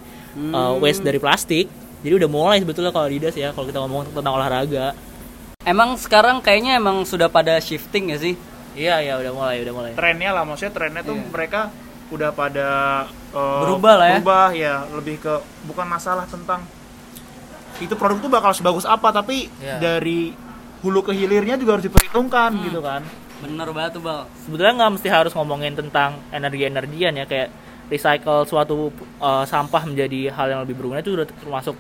uh, 0.54 0.78
waste 0.78 1.02
dari 1.02 1.18
plastik. 1.18 1.66
Jadi 2.06 2.14
udah 2.22 2.30
mulai 2.30 2.62
sebetulnya 2.62 2.94
kalau 2.94 3.10
Adidas 3.10 3.34
ya 3.34 3.50
kalau 3.50 3.66
kita 3.66 3.82
ngomong 3.82 4.14
tentang 4.14 4.38
olahraga. 4.38 4.94
Emang 5.66 5.98
sekarang 5.98 6.46
kayaknya 6.46 6.78
emang 6.78 7.02
sudah 7.10 7.26
pada 7.26 7.58
shifting 7.58 8.14
ya 8.14 8.22
sih? 8.22 8.38
Iya 8.76 8.96
iya 9.00 9.14
udah 9.18 9.32
mulai 9.32 9.56
udah 9.60 9.74
mulai. 9.74 9.92
trennya 9.94 10.32
lah 10.32 10.44
maksudnya 10.44 10.72
trennya 10.72 11.02
tuh 11.02 11.16
Iya. 11.16 11.28
mereka 11.28 11.62
udah 12.06 12.30
pada 12.32 12.70
eh, 13.32 13.62
Berubah 13.64 13.94
lah 13.96 14.08
ya. 14.08 14.14
berubah 14.16 14.48
ya 14.54 14.76
lebih 14.92 15.16
ke 15.18 15.34
bukan 15.64 15.86
masalah 15.86 16.24
tentang 16.26 16.62
itu 17.78 17.92
produk 17.94 18.20
tuh 18.20 18.30
bakal 18.30 18.52
sebagus 18.52 18.86
apa 18.86 19.12
tapi 19.12 19.52
Iya. 19.58 19.80
dari 19.80 20.32
hulu 20.80 21.02
ke 21.02 21.12
hilirnya 21.12 21.56
juga 21.56 21.76
harus 21.76 21.86
diperhitungkan 21.86 22.52
Hmm. 22.52 22.64
gitu 22.64 22.80
kan 22.80 23.02
Bener 23.36 23.68
banget 23.70 23.92
tuh 23.92 24.02
bal. 24.02 24.24
Sebetulnya 24.40 24.74
nggak 24.76 24.92
mesti 24.96 25.10
harus 25.10 25.32
ngomongin 25.32 25.76
tentang 25.76 26.24
energi-energian 26.30 27.14
ya 27.14 27.26
kayak 27.26 27.52
recycle 27.86 28.42
suatu 28.44 28.90
uh, 29.20 29.44
sampah 29.44 29.84
menjadi 29.84 30.32
hal 30.32 30.48
yang 30.48 30.62
lebih 30.62 30.74
berguna 30.74 31.00
itu 31.00 31.14
udah 31.14 31.28
termasuk 31.28 31.76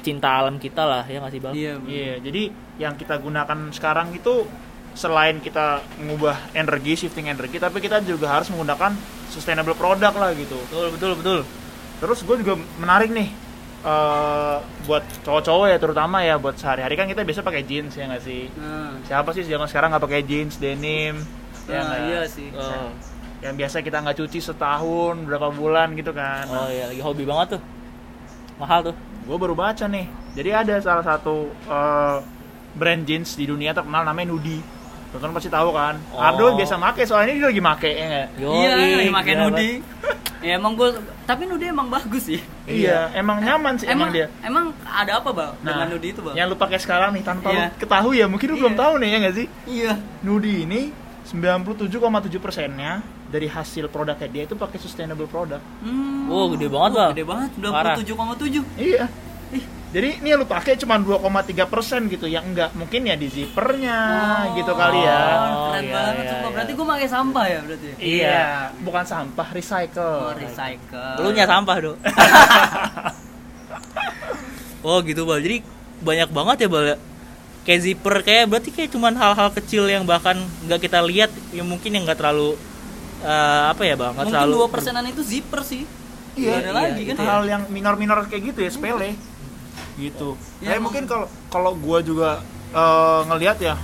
cinta 0.00 0.30
alam 0.32 0.56
kita 0.56 0.82
lah 0.82 1.02
ya 1.04 1.18
nggak 1.18 1.30
sih 1.30 1.40
bang 1.40 1.54
Iya. 1.54 1.74
Iya, 1.84 2.14
jadi 2.22 2.42
yang 2.78 2.94
kita 2.94 3.18
gunakan 3.18 3.58
sekarang 3.70 4.10
itu 4.12 4.46
selain 4.92 5.40
kita 5.40 5.80
mengubah 5.96 6.36
energi, 6.52 7.06
shifting 7.06 7.28
energi, 7.28 7.56
tapi 7.56 7.80
kita 7.80 8.04
juga 8.04 8.28
harus 8.28 8.52
menggunakan 8.52 8.92
sustainable 9.32 9.72
product 9.72 10.16
lah 10.16 10.30
gitu. 10.36 10.56
betul 10.68 10.86
betul 10.92 11.12
betul 11.16 11.40
Terus 12.02 12.18
gue 12.26 12.36
juga 12.42 12.54
menarik 12.76 13.08
nih 13.14 13.28
eh, 13.82 14.56
buat 14.84 15.04
cowok-cowok 15.22 15.66
ya 15.70 15.78
terutama 15.78 16.20
ya 16.20 16.34
buat 16.36 16.58
sehari-hari 16.58 16.94
kan 16.98 17.06
kita 17.08 17.22
biasa 17.24 17.40
pakai 17.40 17.62
jeans 17.64 17.94
ya 17.96 18.04
nggak 18.10 18.22
sih? 18.22 18.50
Nah, 18.58 18.98
Siapa 19.06 19.30
sih 19.32 19.46
zaman 19.46 19.70
sekarang 19.70 19.94
nggak 19.94 20.04
pakai 20.04 20.22
jeans, 20.26 20.58
denim? 20.58 21.16
Ya 21.70 21.80
nah, 21.86 21.98
iya 22.10 22.20
sih. 22.26 22.50
oh, 22.52 22.90
Yang 23.40 23.54
biasa 23.58 23.76
kita 23.86 24.02
nggak 24.02 24.18
cuci 24.18 24.38
setahun, 24.42 25.14
berapa 25.24 25.48
bulan 25.54 25.94
gitu 25.94 26.10
kan? 26.12 26.46
oh 26.50 26.68
iya 26.68 26.90
lagi 26.90 27.00
hobi 27.00 27.24
banget 27.24 27.56
tuh 27.58 27.62
mahal 28.60 28.92
tuh 28.92 28.94
gue 29.22 29.36
baru 29.38 29.54
baca 29.58 29.86
nih 29.90 30.06
jadi 30.38 30.62
ada 30.62 30.74
salah 30.78 31.02
satu 31.02 31.50
eh, 31.50 32.18
brand 32.74 33.02
jeans 33.02 33.34
di 33.34 33.46
dunia 33.46 33.74
terkenal 33.74 34.06
namanya 34.06 34.30
Nudi 34.34 34.58
teman 35.14 35.32
pasti 35.32 35.48
tahu 35.48 35.70
kan 35.70 35.94
Oh. 36.08 36.18
Ardo 36.18 36.54
biasa 36.54 36.74
make 36.74 37.04
soalnya 37.04 37.34
dia 37.34 37.46
lagi 37.46 37.60
make 37.60 37.90
ya 37.90 38.04
nggak? 38.06 38.26
Yoi, 38.38 38.56
iya, 38.58 38.70
lagi 38.96 39.10
pakai 39.12 39.32
gila 39.32 39.42
nudi. 39.44 39.70
ya 40.42 40.52
emang 40.56 40.72
gue, 40.74 40.88
tapi 41.22 41.42
nudi 41.44 41.64
emang 41.66 41.86
bagus 41.86 42.22
sih. 42.26 42.40
iya 42.64 43.12
emang 43.12 43.38
nyaman 43.38 43.76
sih 43.76 43.86
emang, 43.86 44.08
Emang 44.08 44.10
dia 44.10 44.26
emang 44.42 44.64
ada 44.82 45.12
apa 45.18 45.30
bang 45.30 45.52
nah 45.60 45.70
dengan 45.76 45.88
nudi 45.92 46.08
itu 46.10 46.20
bang? 46.20 46.34
yang 46.34 46.46
lu 46.46 46.56
pakai 46.56 46.78
sekarang 46.78 47.10
nih 47.12 47.22
tanpa 47.22 47.48
Iya. 47.48 47.66
lu 47.68 47.78
ketahui 47.78 48.16
ya 48.16 48.26
mungkin 48.26 48.46
lu 48.48 48.56
belum 48.58 48.74
Iya. 48.74 48.80
tahu 48.80 48.92
nih 48.96 49.08
ya 49.08 49.16
nggak 49.18 49.34
sih 49.34 49.46
Iya. 49.66 49.92
Nudi 50.20 50.54
ini 50.62 50.80
97,7 51.24 51.62
persennya 52.36 52.92
dari 53.26 53.46
hasil 53.46 53.86
produknya 53.86 54.26
dia 54.26 54.42
itu 54.42 54.54
pakai 54.54 54.76
sustainable 54.76 55.24
product 55.24 55.62
Hmm. 55.80 56.10
Wow, 56.24 56.54
gede 56.54 56.66
banget, 56.66 56.90
Bang. 56.92 57.10
Gede 57.12 57.24
banget, 57.24 57.50
Parah. 57.64 57.96
27,7. 57.98 58.62
iya 58.76 59.04
jadi 59.92 60.08
ini 60.18 60.26
yang 60.26 60.40
lu 60.40 60.44
pakai 60.44 60.74
cuma 60.74 60.96
2,3 60.96 61.68
persen 61.68 62.08
gitu 62.08 62.24
yang 62.24 62.48
enggak 62.48 62.72
mungkin 62.72 63.04
ya 63.04 63.12
di 63.12 63.28
zippernya 63.28 64.00
gitu 64.56 64.72
kali 64.72 64.98
ya 64.98 65.20
Oh, 65.20 65.68
keren 65.68 65.84
iya, 65.84 65.92
banget, 65.92 66.14
iya, 66.18 66.32
iya. 66.32 66.48
Berarti 66.48 66.72
gue 66.72 66.86
pakai 66.86 67.06
sampah 67.06 67.44
ya 67.44 67.58
berarti. 67.60 67.86
ya? 67.86 67.94
Iya, 68.00 68.40
bukan 68.80 69.04
sampah, 69.04 69.46
recycle. 69.52 70.02
Oh, 70.02 70.32
recycle. 70.32 71.14
lu 71.20 71.28
nya 71.30 71.44
sampah 71.44 71.76
dong 71.78 71.98
oh 74.82 74.98
gitu 75.00 75.22
bal 75.22 75.38
jadi 75.38 75.58
banyak 76.00 76.28
banget 76.28 76.56
ya 76.58 76.68
bal 76.68 76.84
ya? 76.84 76.96
kayak 77.62 77.80
zipper 77.80 78.14
kayak 78.22 78.44
berarti 78.50 78.70
kayak 78.74 78.90
cuman 78.90 79.14
hal-hal 79.14 79.48
kecil 79.54 79.86
yang 79.86 80.02
bahkan 80.02 80.34
nggak 80.66 80.80
kita 80.82 80.98
lihat 80.98 81.30
yang 81.52 81.62
mungkin 81.62 81.94
yang 81.94 82.02
nggak 82.02 82.18
terlalu 82.18 82.58
eh, 83.22 83.62
apa 83.70 83.82
ya 83.86 83.94
bang 83.94 84.10
nggak 84.10 84.26
Mungkin 84.26 84.34
terlalu 84.34 84.54
dua 84.56 84.68
persenan 84.68 85.04
itu 85.06 85.22
zipper 85.22 85.62
sih. 85.62 85.84
Iya, 86.32 86.58
iya, 86.58 86.70
lagi 86.72 87.02
kan. 87.06 87.16
hal 87.20 87.42
yang 87.44 87.62
minor-minor 87.68 88.24
kayak 88.24 88.50
gitu 88.50 88.64
ya 88.64 88.70
sepele 88.72 89.14
gitu. 90.02 90.34
Ya, 90.58 90.78
mungkin 90.78 91.06
kalau 91.06 91.30
kalau 91.46 91.72
gua 91.78 92.02
juga 92.02 92.42
eh, 92.72 93.20
ngelihat 93.30 93.58
ya 93.62 93.74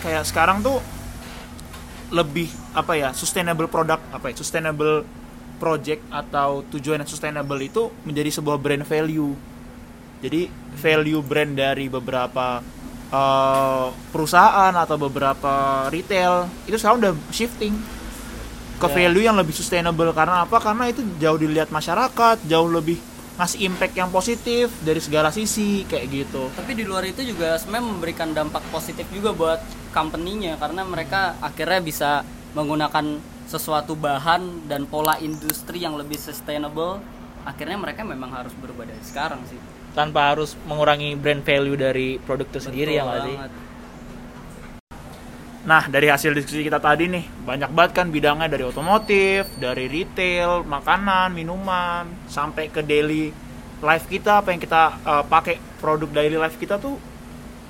kayak 0.00 0.24
sekarang 0.24 0.62
tuh 0.62 0.78
lebih 2.08 2.48
apa 2.72 2.96
ya 2.96 3.12
sustainable 3.12 3.68
product 3.68 4.00
apa 4.08 4.32
ya 4.32 4.34
sustainable 4.40 5.04
project 5.60 6.00
atau 6.08 6.62
tujuan 6.72 7.02
yang 7.02 7.10
sustainable 7.10 7.58
itu 7.60 7.92
menjadi 8.06 8.30
sebuah 8.32 8.56
brand 8.56 8.84
value. 8.86 9.34
Jadi 10.18 10.48
value 10.78 11.20
brand 11.20 11.52
dari 11.52 11.90
beberapa 11.90 12.62
eh, 13.10 13.86
perusahaan 14.08 14.72
atau 14.72 14.96
beberapa 14.96 15.86
retail 15.90 16.48
itu 16.64 16.76
sekarang 16.78 16.98
udah 17.02 17.12
shifting 17.28 17.74
ke 18.78 18.86
Ya. 18.86 18.94
value 18.94 19.26
yang 19.26 19.34
lebih 19.34 19.50
sustainable. 19.50 20.14
Karena 20.14 20.46
apa? 20.46 20.62
Karena 20.62 20.86
itu 20.86 21.02
jauh 21.18 21.34
dilihat 21.34 21.68
masyarakat 21.68 22.46
jauh 22.46 22.70
lebih 22.70 22.96
ngasih 23.38 23.70
impact 23.70 23.94
yang 23.94 24.10
positif 24.10 24.66
dari 24.82 24.98
segala 24.98 25.30
sisi 25.30 25.86
kayak 25.86 26.06
gitu 26.10 26.50
Tapi 26.58 26.74
di 26.74 26.82
luar 26.82 27.06
itu 27.06 27.22
juga 27.22 27.54
sebenarnya 27.54 27.86
memberikan 27.86 28.34
dampak 28.34 28.66
positif 28.74 29.06
juga 29.14 29.30
buat 29.30 29.62
company-nya 29.94 30.58
karena 30.58 30.82
mereka 30.82 31.38
akhirnya 31.38 31.78
bisa 31.78 32.10
menggunakan 32.58 33.22
sesuatu 33.48 33.96
bahan 33.96 34.68
dan 34.68 34.84
pola 34.84 35.16
industri 35.24 35.80
yang 35.80 35.96
lebih 35.96 36.20
sustainable. 36.20 37.00
Akhirnya 37.48 37.80
mereka 37.80 38.04
memang 38.04 38.28
harus 38.28 38.52
berubah 38.60 38.84
dari 38.84 39.00
sekarang 39.00 39.40
sih. 39.48 39.56
tanpa 39.96 40.30
harus 40.30 40.54
mengurangi 40.68 41.16
brand 41.18 41.42
value 41.42 41.74
dari 41.74 42.20
produk 42.22 42.46
itu 42.46 42.60
sendiri 42.60 42.94
Betul 42.94 42.98
ya 43.00 43.08
nggak 43.08 43.20
sih. 43.24 43.36
Nah 45.68 45.84
dari 45.84 46.08
hasil 46.08 46.32
diskusi 46.32 46.64
kita 46.64 46.80
tadi 46.80 47.12
nih 47.12 47.44
banyak 47.44 47.68
banget 47.76 47.92
kan 47.92 48.08
bidangnya 48.08 48.48
dari 48.48 48.64
otomotif 48.64 49.52
dari 49.60 49.84
retail 49.84 50.64
makanan 50.64 51.36
minuman 51.36 52.08
sampai 52.24 52.72
ke 52.72 52.80
daily 52.80 53.28
life 53.84 54.08
kita 54.08 54.40
apa 54.40 54.48
yang 54.56 54.60
kita 54.64 54.82
uh, 55.04 55.24
pakai 55.28 55.60
produk 55.76 56.08
daily 56.08 56.40
life 56.40 56.56
kita 56.56 56.80
tuh 56.80 56.96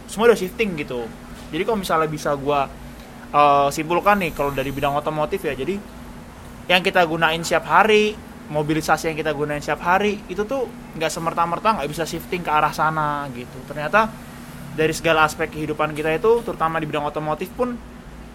semua 0.09 0.33
udah 0.33 0.39
shifting 0.39 0.73
gitu. 0.81 1.05
Jadi 1.53 1.63
kalau 1.69 1.79
misalnya 1.81 2.09
bisa 2.09 2.33
gua 2.33 2.71
uh, 3.35 3.69
simpulkan 3.69 4.17
nih 4.25 4.33
kalau 4.33 4.55
dari 4.57 4.73
bidang 4.73 4.97
otomotif 4.97 5.45
ya 5.45 5.53
jadi 5.53 5.77
yang 6.69 6.81
kita 6.81 7.05
gunain 7.05 7.41
setiap 7.45 7.69
hari 7.69 8.17
mobilisasi 8.49 9.13
yang 9.13 9.19
kita 9.21 9.37
gunain 9.37 9.61
setiap 9.61 9.85
hari 9.85 10.23
itu 10.33 10.47
tuh 10.49 10.71
nggak 10.97 11.13
semerta-merta 11.13 11.77
nggak 11.81 11.89
bisa 11.93 12.07
shifting 12.09 12.41
ke 12.41 12.49
arah 12.49 12.73
sana 12.73 13.29
gitu. 13.35 13.59
Ternyata 13.69 14.09
dari 14.79 14.95
segala 14.95 15.27
aspek 15.27 15.51
kehidupan 15.51 15.91
kita 15.91 16.15
itu 16.15 16.39
terutama 16.41 16.79
di 16.79 16.87
bidang 16.87 17.03
otomotif 17.03 17.51
pun 17.51 17.75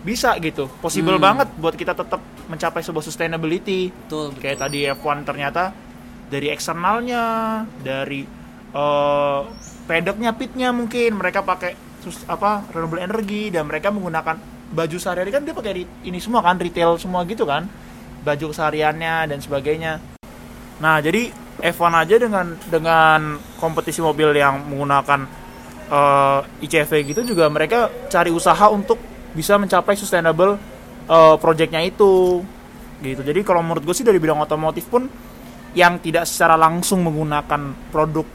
bisa 0.04 0.36
gitu. 0.38 0.68
Possible 0.84 1.16
Hmm. 1.16 1.24
banget 1.24 1.48
buat 1.56 1.72
kita 1.72 1.96
tetap 1.96 2.20
mencapai 2.46 2.84
sebuah 2.84 3.00
sustainability. 3.00 3.88
Betul, 3.88 4.36
betul. 4.36 4.42
kayak 4.44 4.58
tadi 4.60 4.80
F1 4.84 5.24
ternyata 5.24 5.72
dari 6.28 6.52
eksternalnya 6.52 7.24
dari 7.80 8.28
eh 8.74 9.40
pedoknya 9.86 10.36
pitnya 10.36 10.76
mungkin 10.76 11.16
mereka 11.16 11.40
pakai 11.40 11.72
sus- 12.04 12.26
apa 12.26 12.68
renewable 12.68 13.00
energy 13.00 13.48
dan 13.48 13.64
mereka 13.64 13.88
menggunakan 13.88 14.36
baju 14.70 14.98
sehari-hari. 15.00 15.32
Kan 15.32 15.48
dia 15.48 15.56
pakai 15.56 15.72
ini 16.04 16.20
semua 16.20 16.44
kan 16.44 16.60
retail 16.60 17.00
semua 17.00 17.24
gitu 17.24 17.48
kan. 17.48 17.72
Baju 18.24 18.52
kesehariannya 18.52 19.32
dan 19.32 19.40
sebagainya. 19.40 20.04
Nah 20.80 21.00
jadi 21.00 21.32
F1 21.64 21.94
aja 21.96 22.16
dengan 22.18 22.60
dengan 22.68 23.40
kompetisi 23.56 24.04
mobil 24.04 24.36
yang 24.36 24.68
menggunakan 24.68 25.43
eh, 25.94 26.66
ICV 26.66 26.92
gitu 27.14 27.22
juga 27.36 27.46
mereka 27.54 27.94
cari 28.10 28.34
usaha 28.34 28.66
untuk 28.74 28.98
bisa 29.38 29.62
mencapai 29.62 29.94
sustainable 29.94 30.58
eh, 31.06 31.36
projectnya 31.38 31.86
itu 31.86 32.42
gitu 33.04 33.22
jadi 33.22 33.40
kalau 33.46 33.62
menurut 33.62 33.86
gue 33.86 33.96
sih 33.96 34.08
dari 34.08 34.18
bidang 34.18 34.42
otomotif 34.42 34.90
pun 34.90 35.06
yang 35.78 36.02
tidak 36.02 36.26
secara 36.26 36.58
langsung 36.58 37.06
menggunakan 37.06 37.94
produk 37.94 38.26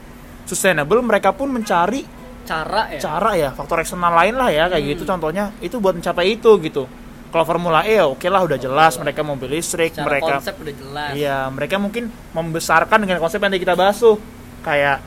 sustainable 0.47 1.03
mereka 1.03 1.35
pun 1.35 1.51
mencari 1.51 2.03
Cara 2.47 2.89
ya. 2.89 2.97
cara 2.97 3.31
ya 3.37 3.49
faktor 3.53 3.85
eksternal 3.85 4.09
lain 4.09 4.33
lah 4.33 4.49
ya 4.49 4.65
kayak 4.73 4.97
gitu 4.97 5.03
contohnya 5.05 5.53
itu 5.61 5.77
buat 5.77 5.93
mencapai 5.93 6.33
itu 6.33 6.49
gitu 6.65 6.89
kalau 7.29 7.45
Formula 7.45 7.85
E 7.85 8.01
ya 8.01 8.09
oke 8.09 8.25
lah 8.25 8.41
udah 8.41 8.57
jelas 8.57 8.97
mereka 8.97 9.21
mobil 9.21 9.53
listrik 9.53 9.93
Cara 9.93 10.05
mereka 10.09 10.41
konsep 10.41 10.55
udah 10.57 10.73
jelas. 10.73 11.11
Iya, 11.13 11.37
mereka 11.53 11.75
mungkin 11.77 12.09
membesarkan 12.33 13.05
dengan 13.05 13.21
konsep 13.21 13.37
yang 13.37 13.53
tadi 13.53 13.61
kita 13.61 13.77
bahas 13.77 14.01
tuh. 14.01 14.17
Kayak 14.65 14.97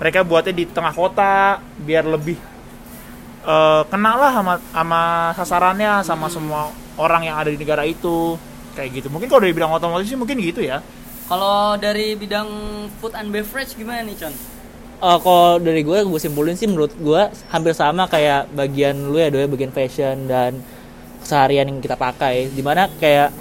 mereka 0.00 0.24
buatnya 0.24 0.56
di 0.56 0.64
tengah 0.64 0.96
kota 0.96 1.60
biar 1.84 2.08
lebih 2.08 2.40
eh 3.40 3.82
kena 3.88 4.12
lah 4.16 4.32
sama 4.32 4.54
sama 4.72 5.00
sasarannya 5.36 5.92
sama 6.04 6.26
semua 6.32 6.72
orang 7.00 7.28
yang 7.28 7.36
ada 7.36 7.52
di 7.52 7.60
negara 7.60 7.84
itu. 7.84 8.36
Kayak 8.70 9.02
gitu. 9.02 9.08
Mungkin 9.10 9.26
kalau 9.26 9.42
dari 9.42 9.52
bidang 9.52 9.72
otomotif 9.72 10.06
sih 10.08 10.18
mungkin 10.20 10.38
gitu 10.38 10.62
ya. 10.62 10.78
Kalau 11.26 11.74
dari 11.78 12.14
bidang 12.14 12.48
food 12.98 13.14
and 13.18 13.30
beverage 13.30 13.74
gimana 13.74 14.02
nih, 14.02 14.14
Con? 14.18 14.34
Eh, 15.00 15.18
kalau 15.24 15.56
dari 15.56 15.80
gue 15.80 15.98
gue 16.04 16.20
simpulin 16.20 16.52
sih 16.60 16.68
menurut 16.68 16.92
gue 17.00 17.22
hampir 17.48 17.72
sama 17.72 18.04
kayak 18.04 18.52
bagian 18.52 19.08
lu 19.08 19.16
ya 19.16 19.32
doya 19.32 19.48
bagian 19.48 19.72
fashion 19.72 20.28
dan 20.28 20.60
keseharian 21.24 21.72
yang 21.72 21.80
kita 21.80 21.96
pakai 21.96 22.52
di 22.52 22.60
mana 22.60 22.84
kayak 23.00 23.32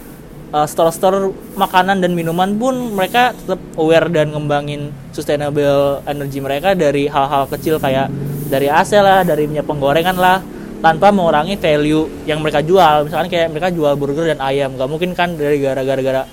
eh, 0.50 0.68
store-store 0.68 1.34
makanan 1.56 2.02
dan 2.02 2.12
minuman 2.14 2.56
pun 2.58 2.94
mereka 2.94 3.34
tetap 3.34 3.60
aware 3.78 4.10
dan 4.10 4.34
ngembangin 4.34 4.90
sustainable 5.14 6.02
energy 6.06 6.40
mereka 6.42 6.74
dari 6.74 7.06
hal-hal 7.10 7.46
kecil 7.50 7.78
kayak 7.78 8.10
dari 8.50 8.66
AC 8.68 8.98
lah 8.98 9.22
dari 9.22 9.46
minyak 9.46 9.70
penggorengan 9.70 10.18
lah 10.18 10.42
tanpa 10.80 11.12
mengurangi 11.12 11.60
value 11.60 12.08
yang 12.24 12.40
mereka 12.40 12.64
jual 12.64 13.04
misalkan 13.06 13.28
kayak 13.28 13.52
mereka 13.52 13.68
jual 13.70 13.94
burger 14.00 14.32
dan 14.32 14.40
ayam 14.40 14.74
nggak 14.80 14.90
mungkin 14.90 15.12
kan 15.12 15.36
dari 15.36 15.60
gara-gara 15.60 16.00
gara 16.00 16.24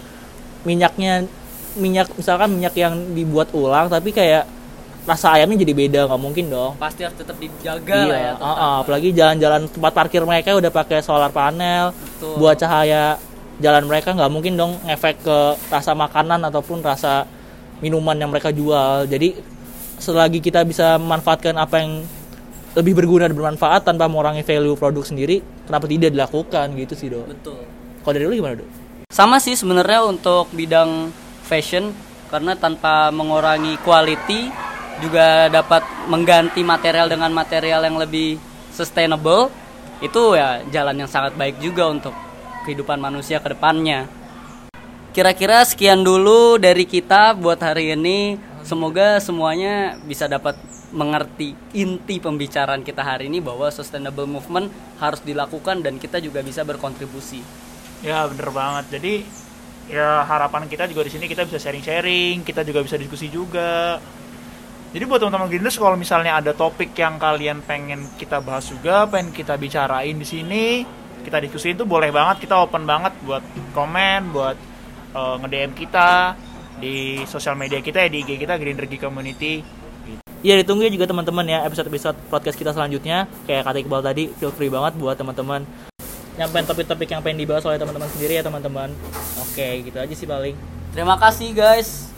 minyaknya 0.62 1.26
minyak 1.76 2.08
misalkan 2.14 2.54
minyak 2.54 2.74
yang 2.78 2.94
dibuat 3.12 3.50
ulang 3.52 3.90
tapi 3.90 4.14
kayak 4.14 4.46
rasa 5.06 5.38
ayamnya 5.38 5.62
jadi 5.62 5.74
beda 5.74 6.00
nggak 6.10 6.22
mungkin 6.22 6.50
dong 6.50 6.74
Pasti 6.82 7.06
harus 7.06 7.14
tetap 7.14 7.38
dijaga 7.38 7.94
lah 7.94 8.18
ya. 8.18 8.18
iya 8.18 8.32
tetap. 8.34 8.50
uh-uh. 8.50 8.74
apalagi 8.82 9.08
jalan-jalan 9.14 9.62
tempat 9.70 9.92
parkir 9.94 10.22
mereka 10.26 10.58
udah 10.58 10.72
pakai 10.74 10.98
solar 10.98 11.30
panel 11.30 11.94
Betul. 11.94 12.34
buat 12.42 12.56
cahaya 12.58 13.14
jalan 13.60 13.88
mereka 13.88 14.12
nggak 14.12 14.30
mungkin 14.32 14.54
dong 14.56 14.76
efek 14.84 15.24
ke 15.24 15.38
rasa 15.72 15.96
makanan 15.96 16.44
ataupun 16.48 16.84
rasa 16.84 17.24
minuman 17.80 18.16
yang 18.16 18.32
mereka 18.32 18.52
jual. 18.52 19.08
Jadi 19.08 19.36
selagi 19.96 20.44
kita 20.44 20.64
bisa 20.64 21.00
memanfaatkan 21.00 21.56
apa 21.56 21.80
yang 21.80 22.04
lebih 22.76 22.92
berguna 22.92 23.24
dan 23.24 23.32
bermanfaat 23.32 23.88
tanpa 23.88 24.04
mengurangi 24.04 24.44
value 24.44 24.76
produk 24.76 25.00
sendiri 25.00 25.40
kenapa 25.64 25.88
tidak 25.88 26.12
dilakukan 26.12 26.76
gitu 26.76 26.92
sih 26.92 27.08
dok? 27.08 27.24
Betul. 27.32 27.64
kalau 28.04 28.14
dari 28.14 28.28
lu 28.28 28.36
gimana 28.36 28.60
dok? 28.60 28.68
Sama 29.08 29.40
sih 29.40 29.56
sebenarnya 29.56 30.04
untuk 30.04 30.52
bidang 30.52 31.08
fashion 31.48 31.96
karena 32.28 32.52
tanpa 32.52 33.08
mengurangi 33.08 33.80
quality 33.80 34.52
juga 35.00 35.48
dapat 35.48 35.80
mengganti 36.08 36.60
material 36.60 37.08
dengan 37.08 37.32
material 37.32 37.80
yang 37.84 37.96
lebih 37.96 38.36
sustainable 38.72 39.48
itu 40.04 40.36
ya 40.36 40.60
jalan 40.68 41.00
yang 41.00 41.08
sangat 41.08 41.32
baik 41.40 41.56
juga 41.64 41.88
untuk 41.88 42.12
kehidupan 42.66 42.98
manusia 42.98 43.38
ke 43.38 43.54
depannya. 43.54 44.10
Kira-kira 45.14 45.62
sekian 45.64 46.02
dulu 46.02 46.58
dari 46.58 46.84
kita 46.84 47.32
buat 47.38 47.62
hari 47.62 47.94
ini. 47.94 48.36
Semoga 48.66 49.22
semuanya 49.22 49.94
bisa 50.02 50.26
dapat 50.26 50.58
mengerti 50.90 51.54
inti 51.72 52.18
pembicaraan 52.18 52.82
kita 52.82 53.06
hari 53.06 53.30
ini 53.30 53.38
bahwa 53.38 53.70
sustainable 53.70 54.26
movement 54.26 54.68
harus 54.98 55.22
dilakukan 55.22 55.86
dan 55.86 56.02
kita 56.02 56.18
juga 56.18 56.42
bisa 56.42 56.66
berkontribusi. 56.66 57.40
Ya 58.02 58.26
bener 58.26 58.50
banget. 58.50 58.98
Jadi 58.98 59.14
ya 59.86 60.26
harapan 60.26 60.66
kita 60.66 60.90
juga 60.90 61.06
di 61.06 61.14
sini 61.14 61.30
kita 61.30 61.46
bisa 61.46 61.62
sharing-sharing, 61.62 62.42
kita 62.42 62.66
juga 62.66 62.82
bisa 62.82 62.98
diskusi 62.98 63.30
juga. 63.30 64.02
Jadi 64.90 65.02
buat 65.06 65.20
teman-teman 65.20 65.48
Greeners 65.50 65.76
kalau 65.78 65.94
misalnya 65.94 66.40
ada 66.40 66.52
topik 66.56 66.96
yang 66.96 67.20
kalian 67.20 67.62
pengen 67.62 68.04
kita 68.16 68.42
bahas 68.42 68.66
juga, 68.68 69.06
pengen 69.06 69.30
kita 69.30 69.54
bicarain 69.60 70.16
di 70.16 70.26
sini, 70.26 70.86
kita 71.26 71.42
diskusiin 71.42 71.74
tuh 71.74 71.88
boleh 71.90 72.14
banget 72.14 72.46
kita 72.46 72.54
open 72.62 72.86
banget 72.86 73.10
buat 73.26 73.42
komen 73.74 74.30
buat 74.30 74.56
eh, 75.10 75.18
uh, 75.18 75.34
nge-DM 75.42 75.74
kita 75.74 76.38
di 76.78 77.26
sosial 77.26 77.58
media 77.58 77.82
kita 77.82 78.06
ya 78.06 78.08
di 78.08 78.22
IG 78.22 78.38
kita 78.46 78.54
Green 78.62 78.78
Energy 78.78 78.98
Community 79.02 79.54
Iya 80.44 80.62
ditunggu 80.62 80.86
juga 80.92 81.10
teman-teman 81.10 81.42
ya 81.48 81.66
episode-episode 81.66 82.14
podcast 82.30 82.54
kita 82.54 82.70
selanjutnya 82.70 83.26
kayak 83.50 83.66
kata 83.66 83.82
Iqbal 83.82 84.04
tadi 84.04 84.30
feel 84.38 84.54
free 84.54 84.70
banget 84.70 84.94
buat 84.94 85.18
teman-teman 85.18 85.66
nyampein 86.36 86.68
topik-topik 86.68 87.08
yang 87.08 87.24
pengen 87.24 87.42
dibahas 87.42 87.64
oleh 87.64 87.80
teman-teman 87.80 88.08
sendiri 88.12 88.36
ya 88.36 88.44
teman-teman. 88.44 88.92
Oke 89.40 89.88
gitu 89.88 89.96
aja 89.96 90.14
sih 90.14 90.28
paling. 90.28 90.54
Terima 90.92 91.16
kasih 91.16 91.56
guys. 91.56 92.12